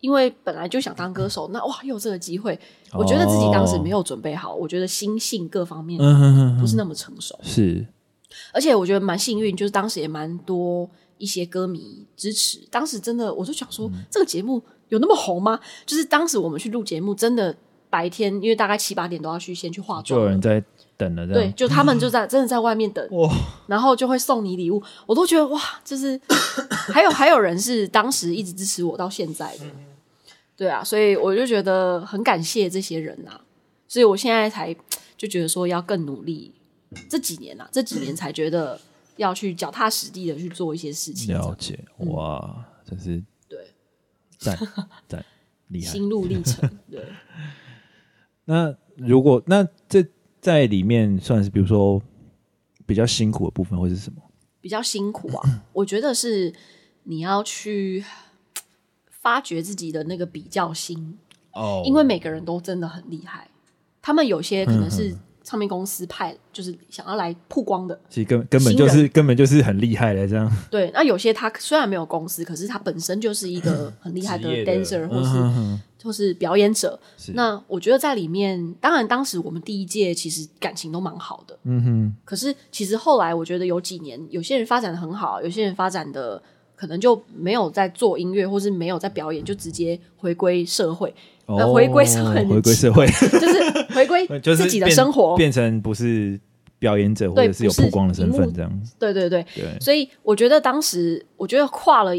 [0.01, 2.59] 因为本来就想当歌手， 那哇，又有这个机会，
[2.93, 5.97] 我觉得自己当时没有准备好，我觉得心性各方面
[6.59, 7.87] 不是那么成熟，是，
[8.53, 10.91] 而且我觉得蛮幸运，就是当时也蛮多。
[11.19, 15.59] 一些歌迷支持，当时真的，我就想说，嗯、这个节目有那么红吗？
[15.87, 17.57] 就是当时我们去录节目，真的
[17.89, 20.63] 白天因为大概七八点都要去先去化妆，就有人在
[20.97, 23.31] 等了，对，就他们就在真的在外面等，哇，
[23.67, 26.19] 然后就会送你礼物，我都觉得哇，就是
[26.93, 29.65] 还有还有人是当时一直支持我到现在的，
[30.57, 33.41] 对啊，所以我就觉得很感谢这些人啊，
[33.87, 34.75] 所以我现在才
[35.17, 36.55] 就觉得说要更努力，
[37.09, 38.81] 这几年啊，这几年才觉得
[39.17, 41.55] 要去脚踏实地的去做一些事情，了。
[41.59, 43.59] 解，哇，真是对，
[44.39, 44.59] 赞
[45.07, 45.25] 赞
[45.69, 47.05] 厉害，心路历程，对。
[48.49, 50.07] 那如果那这
[50.47, 52.01] 在里面算是比如说
[52.87, 54.23] 比较辛苦的部分会是什么？
[54.61, 55.43] 比较辛苦啊，
[55.75, 56.55] 我觉得是
[57.03, 58.05] 你要去
[59.11, 61.19] 发掘自己的那个比较心。
[61.51, 63.49] 哦，因为每个人都真的很厉害，
[64.01, 65.17] 他们有些可能是。
[65.49, 70.53] 唱片公司派就是想要来曝光的，其实根根本就是根本就是很厉害的这样。
[70.69, 76.99] 对，那有些他虽然没有公司，可是他本身就是一个很厉害的 dancer 或是、嗯、或是表演者。
[77.35, 82.17] 那我觉得在里面，当然当时我们第一届其实感情都蛮好的，嗯哼。
[82.25, 86.43] 可是其实后来我觉得有几年，有些人发展的很好，有些人发展的
[86.75, 91.15] 可能就没有在做音乐，或是没有在表演，就直接回归社会。
[91.47, 96.39] 呃，回归社会，回归社会 就是回归 自己的生活，变成不是
[96.81, 98.93] 表演者或者是有曝光的身份这样子。
[98.99, 102.11] 对对对，对，所以我觉得当时，我觉得跨了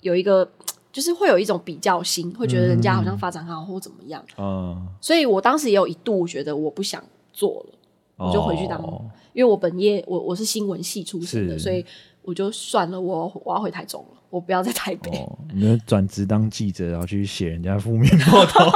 [0.00, 0.50] 有一个，
[0.92, 4.24] 就是会有一种比较心，会觉得人家好像发展很好或怎么样。
[4.36, 8.80] 嗯，所以我当时也有一度觉得我不想做了，我就回去当，
[9.32, 11.84] 因为我本业我我是新闻系出身的，所以
[12.22, 14.16] 我就算了，我我要回台中了。
[14.30, 18.72] 我不要在台北，哦、你们转职当记者，然后去写人家负面报道。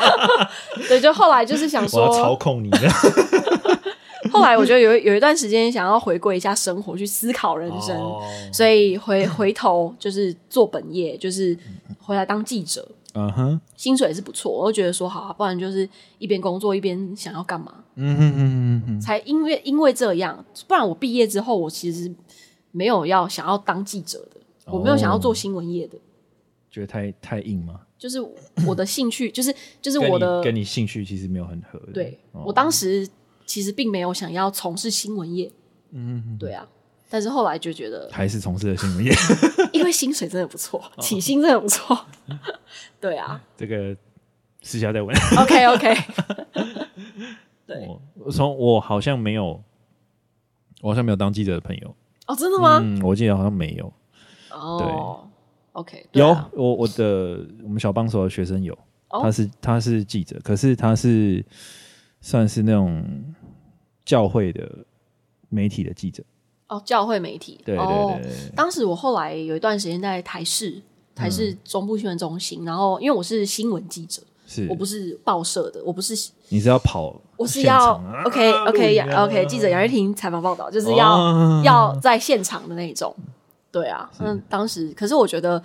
[0.88, 2.70] 对，就后来就是想说，我要操控你。
[4.32, 11.56] 后来我觉得有有一段时间想要回归一下生活，去思考人生，哦、所以回回头就是做本业，就是
[11.98, 12.86] 回来当记者。
[13.14, 17.82] 嗯哼，薪水也是不错，我就觉得说好，不然就是一边工作一边想要干嘛。
[17.96, 22.12] 嗯哼嗯嗯嗯，才因为因为这样，不然我毕业之后我其实
[22.70, 24.40] 没有要想要当记者的。
[24.66, 25.98] 我没有想要做新闻业的，
[26.70, 27.80] 觉得太太硬吗？
[27.98, 28.20] 就是
[28.64, 29.52] 我的兴趣，就是
[29.82, 31.80] 就是我的跟你兴趣其实没有很合。
[31.92, 33.04] 对，我当时
[33.50, 35.50] 其实并没有想要从事新闻业，
[35.90, 36.64] 嗯，对啊，
[37.08, 39.10] 但是后来就觉得还是从事了新闻业，
[39.74, 41.98] 因为薪水真的不错，起薪真的不错，
[43.00, 43.96] 对啊，这个
[44.62, 45.12] 私下再问。
[45.36, 45.96] OK OK，
[47.66, 49.60] 对，我从我好像没有，
[50.80, 51.92] 我好像没有当记者的朋友
[52.28, 52.78] 哦，真的吗？
[52.80, 53.92] 嗯，我记得好像没有。
[54.52, 54.86] 哦对
[55.72, 61.44] ，OK，有我我的我们小帮手的学生有，他是他是记者，可是他是
[62.20, 63.04] 算是那种
[64.10, 64.68] 教会的
[65.50, 66.20] 媒体的记者。
[66.66, 68.32] 哦，教会媒体，对对对。
[68.56, 70.82] 当时我后来有一段时间在台视，
[71.14, 83.14] 台视中部新闻中心，然后因为我是新闻记者，是我不是报社的，我不是，你是要跑，我是要 OK OK OK，记者杨瑞婷采访报道，就是要要在现场的那种。
[83.70, 85.62] 对啊，那当时可是我觉得，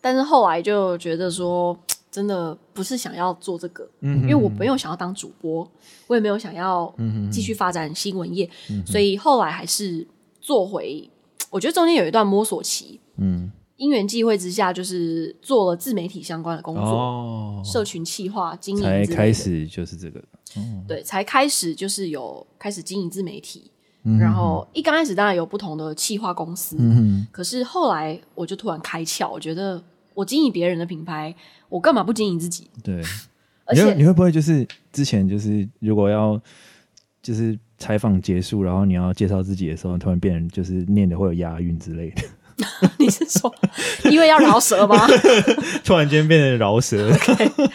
[0.00, 1.78] 但是后来就觉得说，
[2.12, 5.66] 真的不是想要做这个，嗯因为我没有想要当主播，
[6.06, 6.94] 我也没有想要
[7.32, 10.06] 继续发展新闻业，嗯、所以后来还是
[10.38, 11.10] 做回。
[11.48, 20.22] 我觉得中间有一段摸索期，嗯，因缘际会之下，就是做了自媒体相关的工作，哦、社群企划经营，才开始就是这个，
[20.56, 23.70] 嗯、对，才开始就是有开始经营自媒体。
[24.18, 27.26] 然后一刚开始当然有不同的企划公司，嗯、哼。
[27.30, 29.80] 可是后来我就突然开窍，我觉得
[30.14, 31.34] 我经营别人的品牌，
[31.68, 32.70] 我干嘛不经营自己？
[32.82, 33.02] 对，
[33.66, 36.40] 而且你会，不会就是之前就是如果要
[37.22, 42.22] 就是采访结束，然后你要介绍自己的时候，突然变成就是念的会有押韵之类的？
[42.98, 43.52] 你是说
[44.10, 45.06] 因为要饶舌吗？
[45.84, 47.70] 突然间变成饶舌？Okay.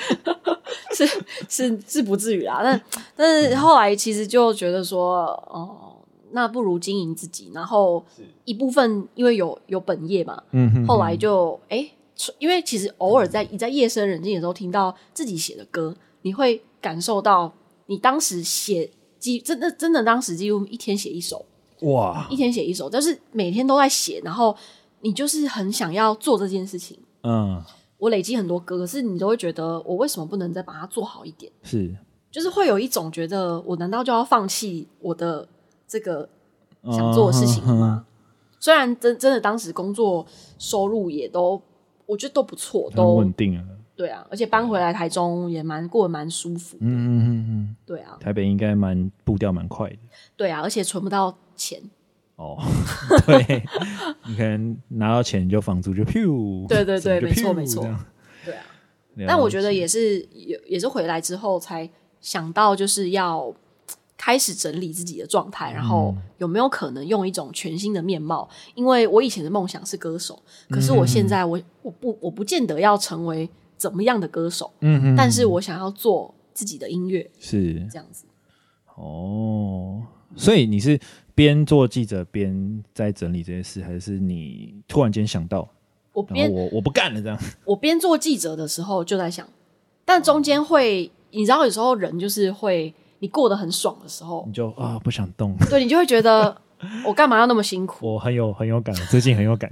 [0.93, 1.05] 是
[1.49, 2.81] 是是不至于啦，但
[3.15, 5.83] 但是后来其实就觉得说哦。
[6.31, 8.05] 那不如经营自己，然后
[8.43, 11.89] 一部分因为有有本业嘛，嗯哼哼，后来就哎，
[12.39, 17.53] 因为其实偶尔在你在夜深人静的时候听到自己写的歌，你会感受到
[17.85, 21.45] 你当时写几真的真的当时几乎一天写一首
[21.81, 24.55] 哇，一天写一首，但是每天都在写，然后
[25.01, 27.63] 你就是很想要做这件事情，嗯，
[27.97, 31.51] 我累积很多歌，可是你都会觉得我为什么不能再把它做好一点？
[31.63, 31.95] 是，
[32.31, 35.47] 就是会有一种觉得我难道就要放弃我的？
[35.89, 36.27] 这个
[36.91, 38.05] 想做的事情吗？
[38.59, 40.27] 虽然真真的当时工作
[40.59, 41.61] 收入也都，
[42.07, 43.63] 我觉得都不错，都稳定啊。
[43.95, 46.77] 对啊，而且搬回来台中也蛮过得蛮舒服。
[46.79, 48.17] 嗯嗯嗯嗯，对啊。
[48.19, 49.97] 台北应该蛮步调蛮快的。
[50.35, 51.81] 对啊，而且存不到钱。
[52.35, 52.57] 哦，
[53.25, 53.63] 对，
[54.27, 56.67] 你可能拿到钱就房租就 pew。
[56.67, 57.83] 对对对，没错没错。
[58.45, 58.63] 对啊。
[59.27, 61.89] 但我觉得也是，也也是回来之后才
[62.21, 63.51] 想到，就是要
[64.17, 68.49] 开始整理自己的状态，然后有没有可能用一种全新的面貌？
[68.73, 78.25] 因为我以前的梦想是歌手，可是我现在我我不我不见得要成为怎么样的歌手，嗯，但是我想要做自己的音乐，是这样子。
[78.95, 80.01] 哦，
[80.35, 80.99] 所以你是
[81.35, 85.69] 边做记者边在整理这些事，还是你突然间想到？
[86.13, 87.39] 我边我我不干了这样。
[87.63, 89.47] 我边做记者的时候就在想，
[90.03, 96.55] 但中间会，你知道，有时候人就是会，你过得很爽的时候，你就啊不想动， 对，你就会觉得
[97.05, 98.13] 我干嘛要那么辛苦？
[98.13, 99.71] 我很有很有感，最近很有感。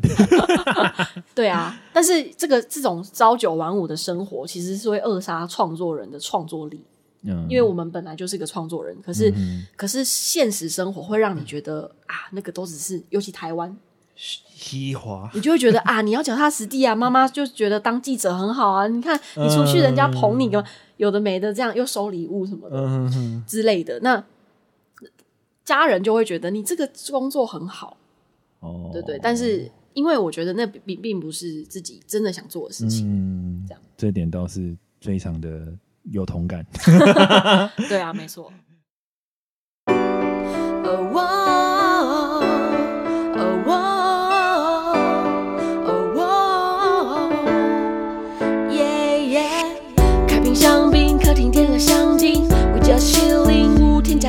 [1.35, 6.83] 对啊，但是这个这种朝九晚五的生活，其实是会扼杀创作人的创作力。
[7.27, 13.75] 嗯，因为我们本来就是个创作人，可是、嗯、可是现实生活会让你觉得啊，那个都只是，尤其台湾。
[14.17, 16.95] 西华，你就会觉得啊，你要脚踏实地啊。
[16.95, 18.87] 妈妈就觉得当记者很好啊。
[18.87, 20.63] 你看你出去，人家捧你个
[20.97, 23.09] 有的没的，这样又收礼物什么的
[23.47, 23.99] 之类的。
[24.01, 24.23] 那
[25.63, 27.97] 家人就会觉得你这个工作很好，
[28.59, 29.19] 哦，对对。
[29.21, 35.73] 但是因为我觉得那并并不是自己真的想做的事情，嗯，这样这点倒是非常的
[36.11, 36.65] 有同感。
[37.89, 38.51] 对啊，没错。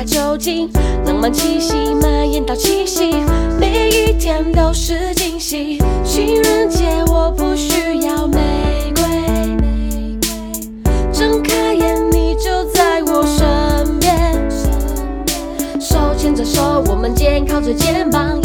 [0.07, 0.69] 酒精，
[1.05, 3.11] 浪漫气息蔓延到七夕，
[3.59, 5.77] 每一天都是惊喜。
[6.05, 8.39] 情人节我不需要玫
[8.95, 9.03] 瑰，
[11.11, 14.49] 睁开眼你就在我身边，
[15.79, 18.36] 手牵着手，我们肩靠着肩膀，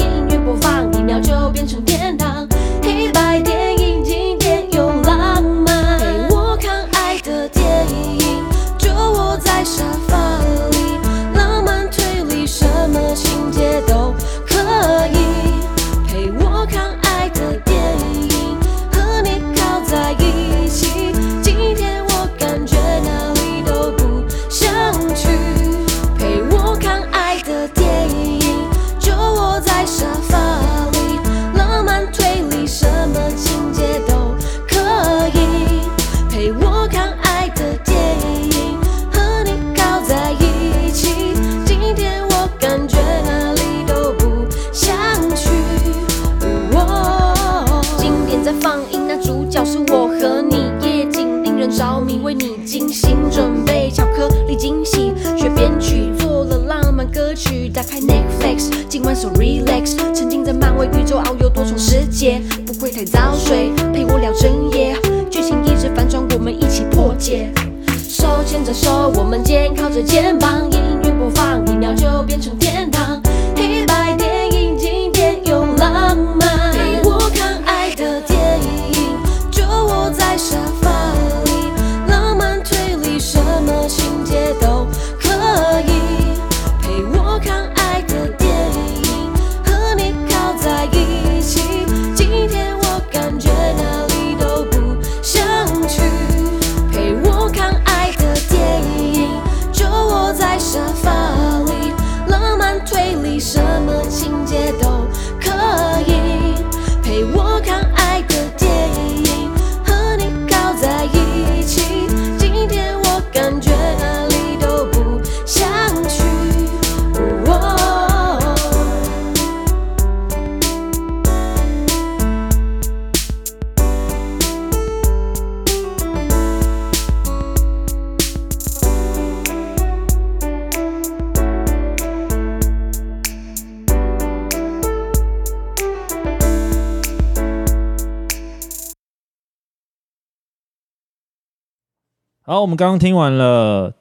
[142.73, 143.95] 们刚刚听完了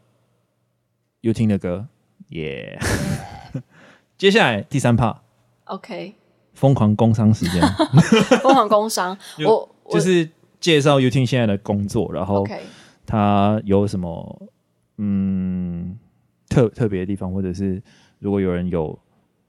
[1.24, 1.88] U-Ting 的歌，
[2.30, 3.62] 耶、yeah！
[4.18, 6.14] 接下来第三 part，OK，
[6.54, 7.62] 疯狂工商时间，
[8.42, 10.30] 疯狂工商， 我就是
[10.62, 12.48] 介绍 U-Ting 现在的工作，然后
[13.06, 14.42] 他有什么
[14.98, 16.00] 嗯
[16.48, 17.84] 特特别的地方，或者是
[18.20, 18.98] 如果有人有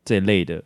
[0.05, 0.61] 这类的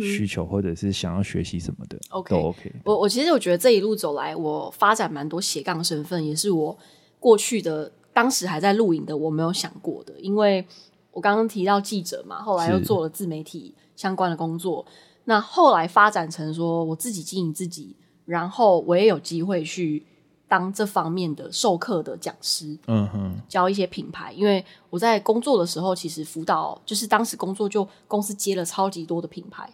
[0.00, 2.72] 需求，或者是想要学习什么的，OK，都 OK。
[2.84, 6.76] 我我其实我觉得这一路走来，我发展蛮多斜杠身份，也是我。
[7.22, 10.66] 过去的当时还在录影的，我没有想过的，因为
[11.12, 14.84] 我刚刚提到记者嘛，后来又做了自媒体相关的工作，
[15.24, 20.04] 那后来发展成说我自己经营自己，然后我也有机会去
[20.48, 24.32] 当这方面的授课的讲师，嗯哼，教一些品牌。
[24.32, 29.72] 因为我在工作的时候，其实辅导就是当时工作就公司接了超级多的品牌，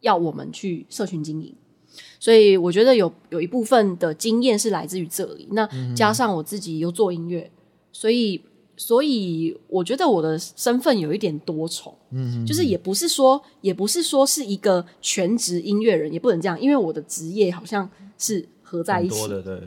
[0.00, 1.54] 要我们去社群经营，
[2.20, 5.48] 所以我觉得有有一部分的经验是来自于这里。
[5.52, 7.50] 那加上我自己又做音乐，
[7.92, 8.42] 所以。
[8.74, 17.88] 所以我觉得我的身份有一点多重，嗯，就是也不是说，也不是说是一个全职音乐人，也不能这样，因为我的职业好像
[18.18, 19.62] 是合在一起的，对，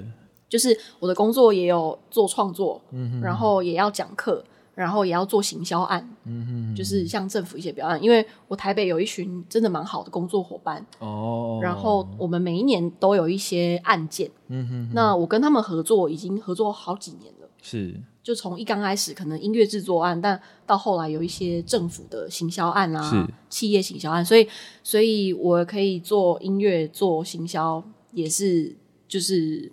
[0.50, 18.02] 就是我的工作也有做创作，嗯，然后也要讲课，然后也要做行销案，嗯，就是像政府一些表案，因为我台北有一群真的蛮好的工作伙伴，哦，然后我们每一年都有一些案件，嗯哼，那我跟他们合作已经合作好几年了，是。
[18.26, 24.50] 就从一刚开始可能音乐制作案，但到后来有一些政府的行销案啊，企业行销案，所以
[24.82, 28.76] 所以我可以做音乐、做行销，也是
[29.08, 29.72] 就是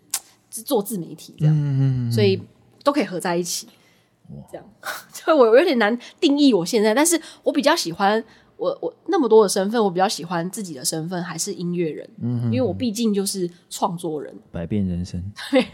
[0.50, 2.38] 做自媒体这样，嗯嗯嗯，所以
[2.84, 3.66] 都可以合在一起。
[4.50, 4.66] 这样，
[5.12, 8.22] 就我有点难定义我现在，但是我比较喜欢
[8.58, 15.24] 我我那么多的身份，我比较喜欢自己的身份还是音乐人，嗯因为我毕竟就是创作人，百变人生。
[15.50, 15.64] 对。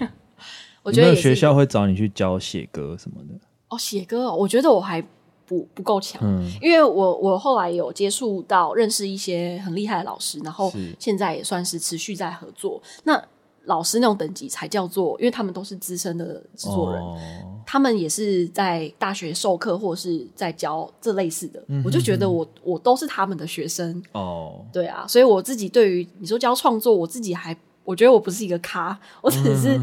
[0.89, 3.34] 我觉得学校会找你去教写歌什么的
[3.68, 5.05] 哦，写歌，我觉得我还
[5.45, 12.80] 不不够强，嗯，因为我我后来有接触到认识一些很厉害的老师，然后现在也算是持续在合作。
[13.05, 13.22] 那
[13.64, 17.18] 老师那种等级才叫做，因为他们都是资深的制作人，哦，
[17.66, 27.55] 他们也是在大学授课或者是在教这类似的，我就觉得我我都是他们的学生哦，对啊，所以我自己对于你说教创作，我自己还。
[27.89, 29.80] 我觉得我不是一个咖，我只是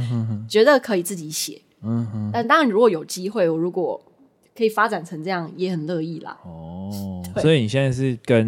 [0.47, 1.59] 觉得可以自己写。
[1.81, 3.99] 嗯哼，但当然，如果有机会，我如果
[4.55, 6.37] 可以发展成这样，也很乐意啦。
[6.43, 8.45] 哦，所以你现在是跟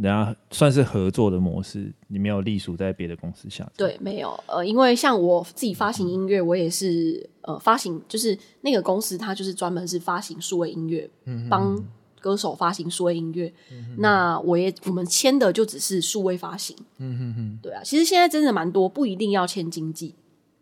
[0.00, 3.70] 人家算是合作的模式，你没有隶属在别的公司下？
[3.76, 4.42] 对，没有。
[4.46, 11.76] 呃，因为像我自己发行音乐，我也是呃发行，就是那个公司，它就是专门是发行数位音乐，嗯，帮。
[12.24, 16.74] 歌手发行数位音乐，嗯、那我也我们签的就只是数位发行。
[16.96, 20.14] 嗯哼哼，对啊，其实现在真的蛮多，不一定要签经纪。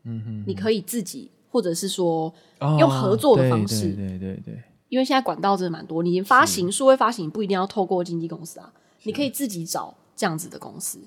[0.02, 2.34] 嗯哼，哼，你可以自己，或者是说
[2.80, 3.90] 用合作的方式。
[3.90, 8.72] 哦、对，对对对，因为现在管道真的蛮多，你发行数位发行不一定要透过经纪公司啊，
[9.04, 10.98] 你可以自己找这样子的公司。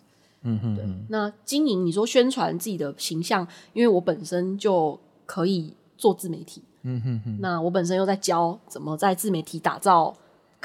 [0.44, 6.62] 嗯哼，哼，对，那经营你说宣传自己的形象，因为我本身就可以做自媒体。
[6.84, 10.16] 嗯哼哼，那我本身又在教怎么在自媒体打造。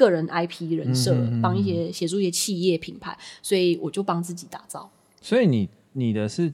[0.01, 4.89] 个人 IP 人设，帮、嗯、一些协助一些企业品牌，所以我就帮自己打造。
[5.21, 6.51] 所以你你的是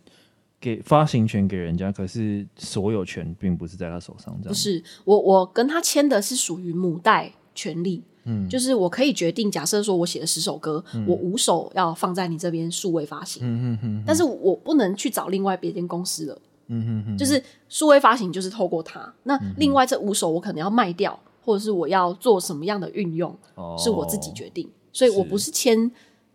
[0.60, 4.50] 给发行权给人家，可是所有权并不是在他手上，这样。
[4.50, 21.18] 不是，我我跟他签的是属于母带权利，嗯，就是我可以决定，假设说我写了十首歌，嗯、我五首要放在你这边数位发行，嗯嗯嗯，但是我不能去找另外别间公司了，嗯嗯嗯，就是数位发行就是透过他，那另外这五首我可能要卖掉。
[21.48, 23.34] 或者是我要做什么样的运用，
[23.78, 25.90] 是我自己决定，所以我不是签。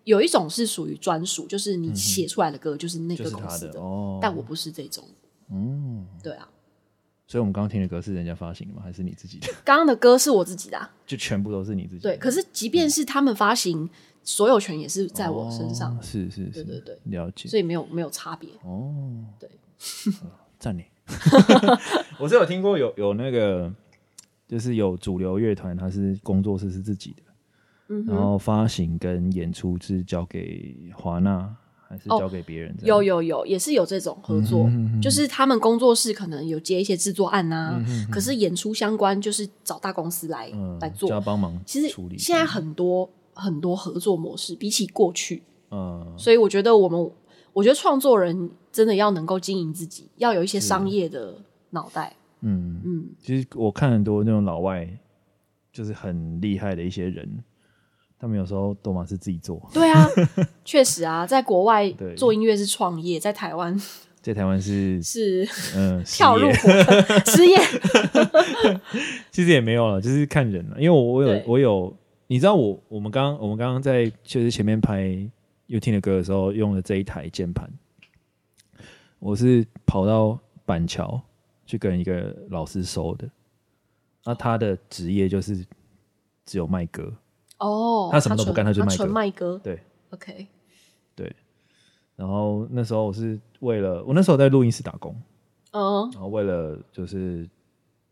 [0.04, 3.78] 有一种是属于专属，就是你写出来的歌就是那个公司的，
[4.22, 5.04] 但我不是这种。
[5.50, 6.48] 嗯，对啊。
[7.28, 8.80] 所以我们刚刚听的歌是人家发行的吗？
[8.82, 9.46] 还是你自己的？
[9.62, 12.00] 刚刚的歌是我自己的， 就全部都是你自己。
[12.00, 13.88] 对，可是即便是他们发行，
[14.24, 15.96] 所有权也是在我身上。
[16.02, 17.48] 是是是，对对对，了解。
[17.48, 18.48] 所以没有没有差别。
[18.64, 19.48] 哦，对，
[20.58, 20.82] 赞你。
[22.18, 23.72] 我是有听过有有那个。
[24.52, 27.22] 就是有主流乐团，他是工作室是自己的，
[27.88, 31.56] 嗯、然后发行跟演出是交给华纳
[31.88, 32.70] 还是交给别人？
[32.72, 32.84] 哦？
[32.84, 41.58] 有有有，也是有这种合作，嗯、哼哼哼就是他们工作室可能有接一些制作案啊，嗯、哼哼可是演出相关就是找大公司来、嗯、来做，要帮忙。
[41.64, 41.88] 其实
[42.18, 47.10] 现在很多很多合作模式，比起过去，嗯，所以我觉得我们，
[47.54, 51.38] 我觉得创作人真的要能够经营自己，要有一些商业的
[51.70, 52.16] 脑袋。
[52.42, 54.88] 嗯嗯，其实我看很多那种老外，
[55.72, 57.28] 就是很厉害的一些人，
[58.18, 59.60] 他们有时候都嘛是自己做。
[59.72, 60.06] 对啊，
[60.64, 63.80] 确实啊，在国外做音乐是创业，在台湾，
[64.20, 66.50] 在台湾是是 嗯跳入
[67.26, 67.56] 失业，
[69.30, 70.76] 其实也没有了，就是看人了。
[70.80, 75.02] 因为我我有我有，你知道我我们刚我们刚刚在就是前面拍
[75.66, 77.70] You 听的歌的时候用了这一台键盘，
[79.20, 81.22] 我是跑到板桥。
[81.72, 83.26] 去跟一个老师收的，
[84.26, 85.64] 那他的职业就是
[86.44, 87.10] 只有卖歌
[87.60, 89.58] 哦，他什么都不干，他就卖歌，纯卖歌。
[89.64, 90.46] 对，OK，
[91.14, 91.34] 对。
[92.14, 95.16] 然后那时候我是为了，我那时候在录音室打工，
[95.70, 97.48] 嗯，然后为了就是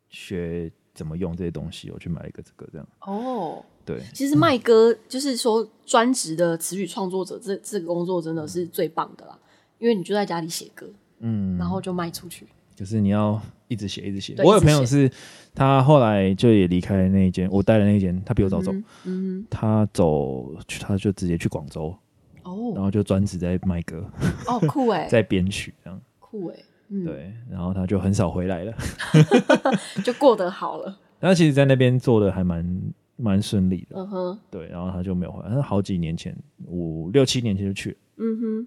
[0.09, 2.89] 学怎么用这些东西，我去买一个这个这样。
[3.01, 9.39] 哦，对，其实卖歌就是说专职的词语创作者，这这个工作真的是最棒的啦，
[9.79, 10.89] 因为你就在家里写歌，
[11.19, 12.47] 嗯，然后就卖出去。
[12.81, 14.35] 可是你要一直写，一直写。
[14.39, 15.11] 我有朋友是，
[15.55, 18.73] 他后来就也离开了那一间，我待的那一间，他比我早走。
[18.73, 21.95] 嗯，嗯他走，他就直接去广州。
[22.43, 22.73] 哦。
[22.75, 24.11] 然后就专职在卖歌。
[24.47, 25.07] 哦，酷哎。
[25.13, 26.01] 在编曲这样。
[26.19, 26.57] 酷哎。
[26.89, 28.75] 嗯、对，然后他就很少回来了。
[30.03, 30.99] 就过得好了。
[31.21, 32.83] 他其实，在那边做的还蛮
[33.17, 33.97] 蛮顺利的。
[33.99, 34.39] 嗯哼。
[34.51, 35.55] 对，然后他就没有回来。
[35.55, 37.97] 他好几年前，五六七年前就去了。
[38.17, 38.67] 嗯哼。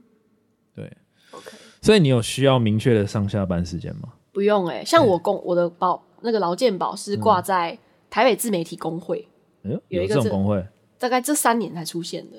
[0.76, 0.86] 对。
[1.32, 1.57] OK。
[1.84, 4.13] 所以你有需要明确的上下班时间吗？
[4.31, 7.77] 不用哎、欸，像我公我的保那个劳健保是挂在
[8.09, 9.27] 台北自媒体工会，
[9.63, 10.65] 嗯、有一个这种工会，
[10.97, 12.38] 大概这三年才出现的。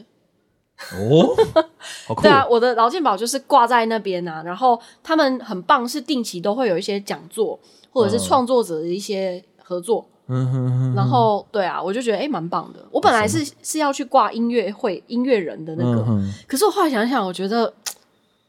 [0.97, 1.37] 哦，
[2.09, 2.23] 好酷。
[2.23, 10.09] 对啊，我的劳健保就是挂在那边啊，然后他们很棒，是定期都会有一些讲座或者是创作者的一些合作。
[10.27, 10.95] 嗯哼哼哼。
[10.95, 12.81] 然后对啊，我就觉得哎，蛮、欸、棒的。
[12.91, 17.71] 我本来是是要去挂音乐会音乐人的那个、嗯，可是我后来想想，我觉得。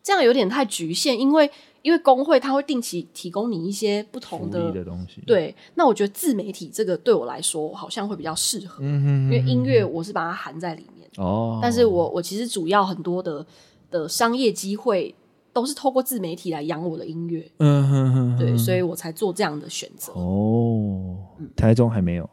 [0.05, 1.49] 这样有点太局限，因为
[1.81, 5.19] 因为工会它会定期提供你一些不同的，的东西。
[5.25, 11.57] 对，那我觉得自媒体这个对我来说好像会比较适合，嗯哼，因为音乐我是把它含在里面哦。
[11.59, 13.43] 但是我我其实主要很多的
[13.89, 15.15] 的商业机会
[15.51, 20.13] 都是透过自媒体来养我的音乐，嗯哼哼，对，所以我才做这样的选择。
[20.13, 21.17] 哦，
[21.55, 22.29] 台中还没有，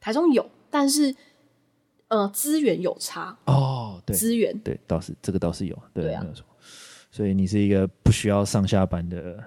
[0.00, 1.14] 台中有，但是
[2.08, 6.20] 呃资源有差哦，对，资源对倒是这个倒是有，对，对啊。
[6.22, 6.44] 没有错。
[7.12, 9.38] 所以你是一个不需要上下班的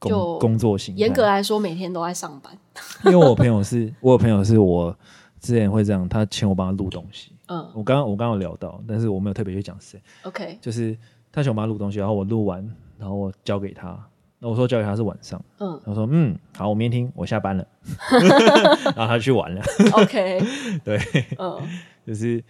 [0.00, 0.96] 工工作型。
[0.96, 2.52] 严格来说，每天都在上班。
[3.06, 4.94] 因为我朋友是，我有朋友是我
[5.40, 7.30] 之前会这样，他请我帮他录东西。
[7.46, 10.02] 嗯，我刚刚我刚刚有聊到，但是我没有特别去讲谁。
[10.22, 10.98] OK，就是
[11.30, 12.68] 他请我帮他录东西，然后我录完，
[12.98, 13.96] 然后我交给他。
[14.40, 15.40] 那我说交给他是晚上。
[15.58, 17.64] 嗯，他说嗯好，我明天听，我下班了。
[18.96, 19.62] 然后他去玩了。
[19.92, 20.42] OK，
[20.84, 20.98] 对，
[21.38, 21.60] 嗯，
[22.04, 22.42] 就是。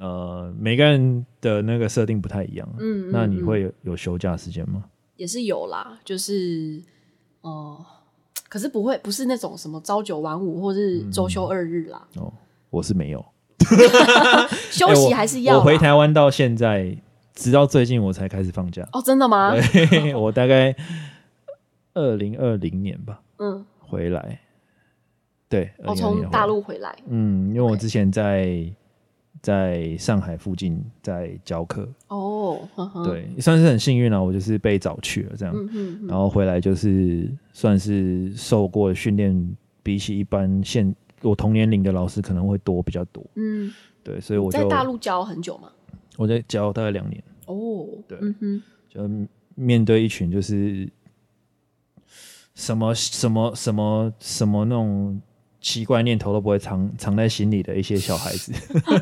[0.00, 2.66] 呃，每个人的那个设定不太一样。
[2.78, 4.82] 嗯，嗯，那你会有，有休假时间吗？
[5.16, 6.82] 也是有啦，就是
[7.42, 7.86] 哦、呃，
[8.48, 12.02] 可是不会，不是那种什么朝九晚五或是周休二日啦。
[12.16, 12.32] 嗯、哦，
[12.70, 13.22] 我是没有，
[14.72, 15.58] 休息还是要、欸。
[15.58, 16.96] 我回台湾到现在，
[17.34, 18.88] 直到最近我才开始放假。
[18.94, 19.52] 哦，真的吗？
[20.16, 20.74] 我大概
[21.92, 24.40] 二零二零年吧，嗯，回来。
[25.50, 26.96] 对，我从大陆回来。
[27.06, 28.72] 嗯，因为我之前在。
[29.42, 31.88] 在上海附近在教课。
[32.08, 43.72] 哦，oh, 对，算是很幸运了，我就是被找去了这样，嗯嗯嗯，然后回来就是算是受过训练，比起一般现我同年龄的老师可能会多比较多，嗯，
[44.02, 45.70] 对，所以我就在大陆教很久嘛？
[46.16, 47.22] 我在教大概两年。
[47.46, 50.86] 哦，oh, 对，嗯哼，就面对一群就是
[52.54, 55.22] 什么什么什么什么那种。
[55.60, 58.52] 奇怪念头都不会藏藏在心里的一些小孩子。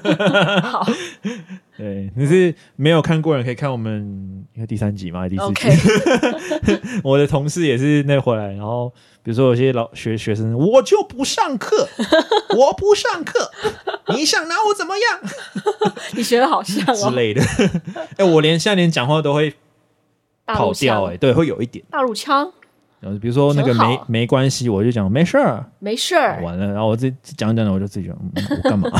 [0.62, 0.84] 好，
[1.78, 5.68] 对，你是没有看过人可以看我们第三集嘛，第四集。
[7.04, 8.92] 我的同事也是那回来，然后
[9.22, 11.88] 比如说有些老学学生，我就不上课，
[12.56, 13.50] 我不上课，
[14.16, 15.20] 你想拿我怎么样？
[16.14, 17.40] 你学的好像、哦、之类的。
[18.16, 19.54] 哎、欸，我连现在连讲话都会
[20.44, 22.52] 跑调，哎，对，会有一点大陆腔。
[23.00, 28.90] 然后比如说那个没没关系，我就讲没事儿，没事儿，完了，然后我自己讲讲的，我就自己讲，嗯、我 干嘛？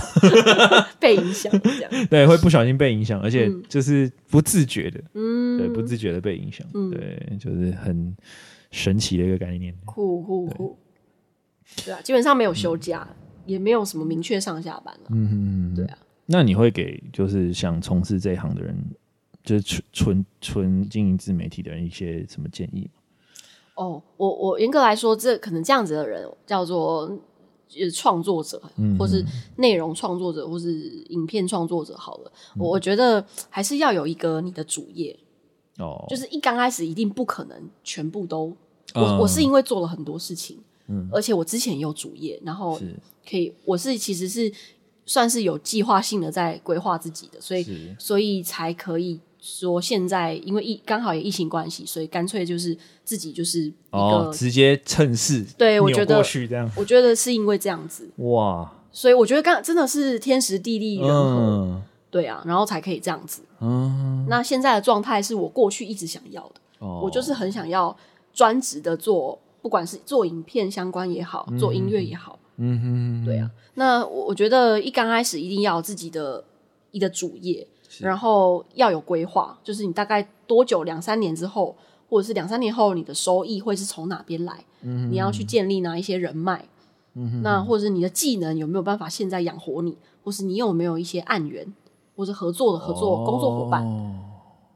[1.01, 1.53] 被影响，
[2.09, 8.17] 对，会不小心被影响，而且就是不自觉的，嗯，对，不自觉的被影响，嗯，对，就是很
[8.71, 10.79] 神奇的一个概念，酷酷酷，
[11.85, 11.93] 对。
[11.93, 18.77] 啊，基本上没有休假，嗯、也没有什么明确上下班了，嗯嗯嗯，对啊，那你会给就是想从事这一行的人，
[19.43, 22.98] 就是纯纯纯经营自媒体的人一些什么建议吗？
[23.79, 27.17] 哦，我我严格来说，这可能这样子的人叫做
[27.95, 28.61] 创作者，
[28.99, 29.25] 或是
[29.59, 30.75] 内容创作者，或是
[31.11, 31.97] 影片创作者。
[31.97, 35.17] 好了，嗯、我我觉得还是要有一个你的主业
[35.79, 38.47] 哦，就是一刚开始一定不可能全部都。
[38.95, 40.59] 我、嗯、我是因为做了很多事情，
[40.89, 42.77] 嗯，而且我之前也有主业，然后
[43.31, 44.53] 可以，我是其实是
[45.07, 49.21] 算是有计划性的在规划自己的，所以所以才可以。
[49.41, 63.43] 说现在因为疫刚好也疫情关系，所以干脆就是自己就是一个、哦、直接趁势对，我觉得这我觉得是因为这样子哇，所以我觉得刚真的是天时地利人和、嗯，对啊，然后才可以这样子。
[63.61, 67.97] 嗯，那现在的状态是我过去一直想要的，哦、我就是很想要
[68.35, 73.49] 专职的做，不管是做影片相关也好，做音乐也好，嗯哼，对啊。
[73.75, 76.43] 那我我觉得一刚开始一定要有自己的
[76.91, 77.65] 一个主业。
[78.01, 81.75] 然后要有规划，就是你大概多久，两三年之后，
[82.09, 84.65] 或者是两三年后，你的收益会是从哪边来？
[84.83, 86.65] 嗯，你要去建立哪一些人脉？
[87.15, 89.97] 嗯，那或者是你的技能有没有办法现在养活你？
[90.23, 91.73] 或是你有没有一些案源，
[92.15, 93.83] 或是合作的合作、哦、工作伙伴？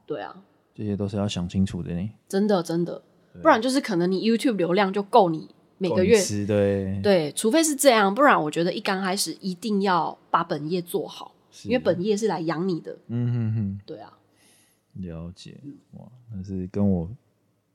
[0.07, 0.35] 对啊，
[0.73, 2.09] 这些都是要想清楚的呢。
[2.27, 3.01] 真的真的，
[3.41, 5.47] 不然就是可能你 YouTube 流量就够你
[5.77, 11.32] 每个月吃，对对，除非是这样，不然我觉得一刚开始一定要把本业做好，
[11.65, 12.97] 因为本业是来养你的。
[13.07, 14.11] 嗯哼哼，对啊，
[14.93, 15.57] 了解
[15.91, 17.09] 哇，但是跟我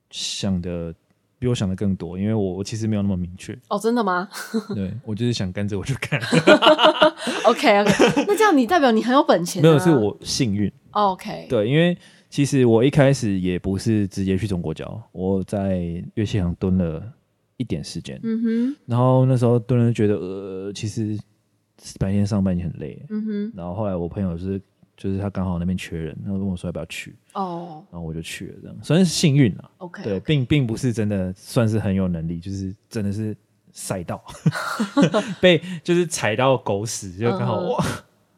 [0.09, 0.93] 想的。
[1.41, 3.57] 比我想的更多，因为我我其实没有那么明确。
[3.69, 4.27] 哦，真的吗？
[4.75, 6.19] 对，我就是想跟着我就干。
[7.47, 9.63] OK OK，那这样你代表你很有本钱、啊？
[9.63, 10.69] 没有，是我幸运。
[10.91, 11.97] OK，对，因为
[12.29, 17.01] 其实我一开始也不是直接去中国教，我在乐器行蹲了
[17.55, 18.19] 一点时间。
[18.21, 18.75] 嗯哼。
[18.85, 21.17] 然后那时候蹲了，觉得呃，其实
[21.99, 23.05] 白天上班也很累。
[23.09, 23.53] 嗯哼。
[23.55, 24.61] 然后后来我朋友是。
[25.01, 29.71] 就是他刚好那边缺人，他问我说要不要去哦，然后我就去了，这样算是幸运了。
[29.77, 33.33] OK，对，并并不是真的算是很有能力，就是真的是
[33.71, 34.21] 赛道
[35.39, 37.85] 被就是踩到狗屎，就刚好哇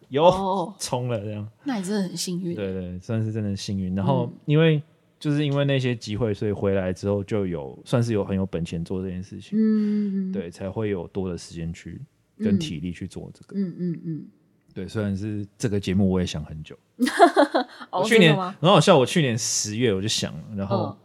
[0.09, 1.49] 有冲了这样。
[1.63, 2.53] 那你真的很幸运。
[2.53, 3.95] 对对，算是真的幸运。
[3.95, 4.83] 然后因为
[5.19, 9.57] 就是因为那些机会，所以回来之后就有算是有很有本钱做这件事情。
[9.59, 11.99] 嗯，对，才会有多的时间去
[12.43, 13.55] 跟体力去做这个。
[13.57, 14.27] 嗯嗯嗯。
[14.73, 16.77] 对，虽然是这个节目，我也想很久。
[17.91, 20.97] 我 去年很好笑，我去年十月我就想了，然后，哦、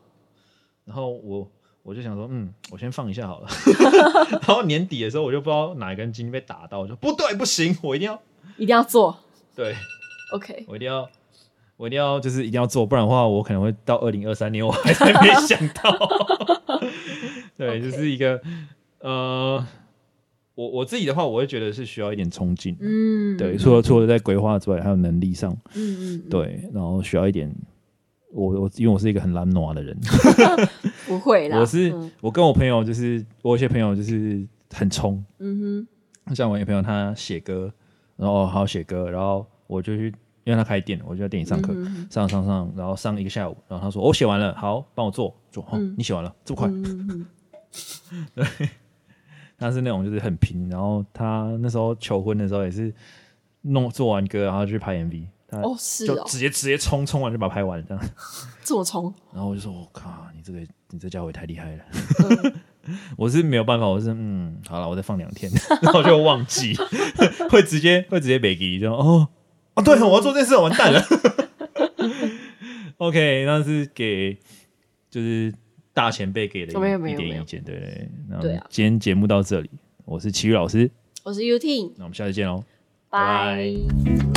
[0.85, 1.51] 然后我
[1.83, 3.49] 我就想说，嗯，我先放一下好了。
[4.31, 8.23] 然后年底的时候，我就不知道哪一根筋被打到，我说不对，不行，我一定要，
[8.57, 9.19] 一定要做。
[9.57, 9.75] 对
[10.33, 11.11] ，OK，我一定要，
[11.77, 16.09] 我一定要，就是一定要做，不然的话，我可能会到二零二三年，我还是没想到。
[17.59, 18.41] 对.就是一个
[19.01, 19.67] 呃。
[20.57, 27.55] 我我自己的话，我会觉得是需要一点冲劲，嗯，对，除了除了在规划之外，还有能力上，嗯嗯，对，然后需要一点，
[28.33, 29.95] 我我因为我是一个很懒惰的人，
[31.07, 34.43] 不会啦，我是、嗯、我跟我朋友就是我有些朋友就是
[34.73, 35.87] 很冲，嗯
[36.27, 37.71] 哼，像我有朋友他写歌，
[38.17, 40.07] 然后好好写歌，然后我就去，
[40.45, 47.27] 因为他开店，我就在店里上课，嗯、上上上，然后上一个下午，然后他说我写完了，好，帮我做做，哦，嗯、你写完了这么快，嗯、
[48.35, 48.47] 对。
[49.59, 52.93] 他是那种就是很拼，然后他那时候求婚的时候也是
[53.63, 55.27] 弄做完歌，然后去拍 MV。
[55.51, 58.05] 哦，是哦，就直接直接冲冲完就把它拍完，这样。
[58.65, 59.15] 这么冲？
[59.33, 60.59] 然后我就说：“我靠，你这个
[60.91, 61.85] 你这家伙也太厉害了。
[62.19, 62.55] 嗯”
[63.17, 65.51] 我是没有办法，我是嗯，好了，我再放两天，
[65.83, 66.75] 然后就忘记，
[67.51, 69.29] 会直接会直接没给，就哦
[69.75, 71.03] 哦，对，我要做这事，完蛋了。
[72.99, 74.39] OK，那是给
[75.09, 75.55] 就是。
[75.97, 77.75] 大前辈给的一点意见，对。
[77.75, 78.09] 对。
[78.29, 78.39] 那
[78.69, 79.71] 今天节目到这里，
[80.05, 80.91] 我是奇宇老师，
[81.25, 82.63] 我是 U T，那我们下次见喽，
[83.09, 84.36] 拜拜。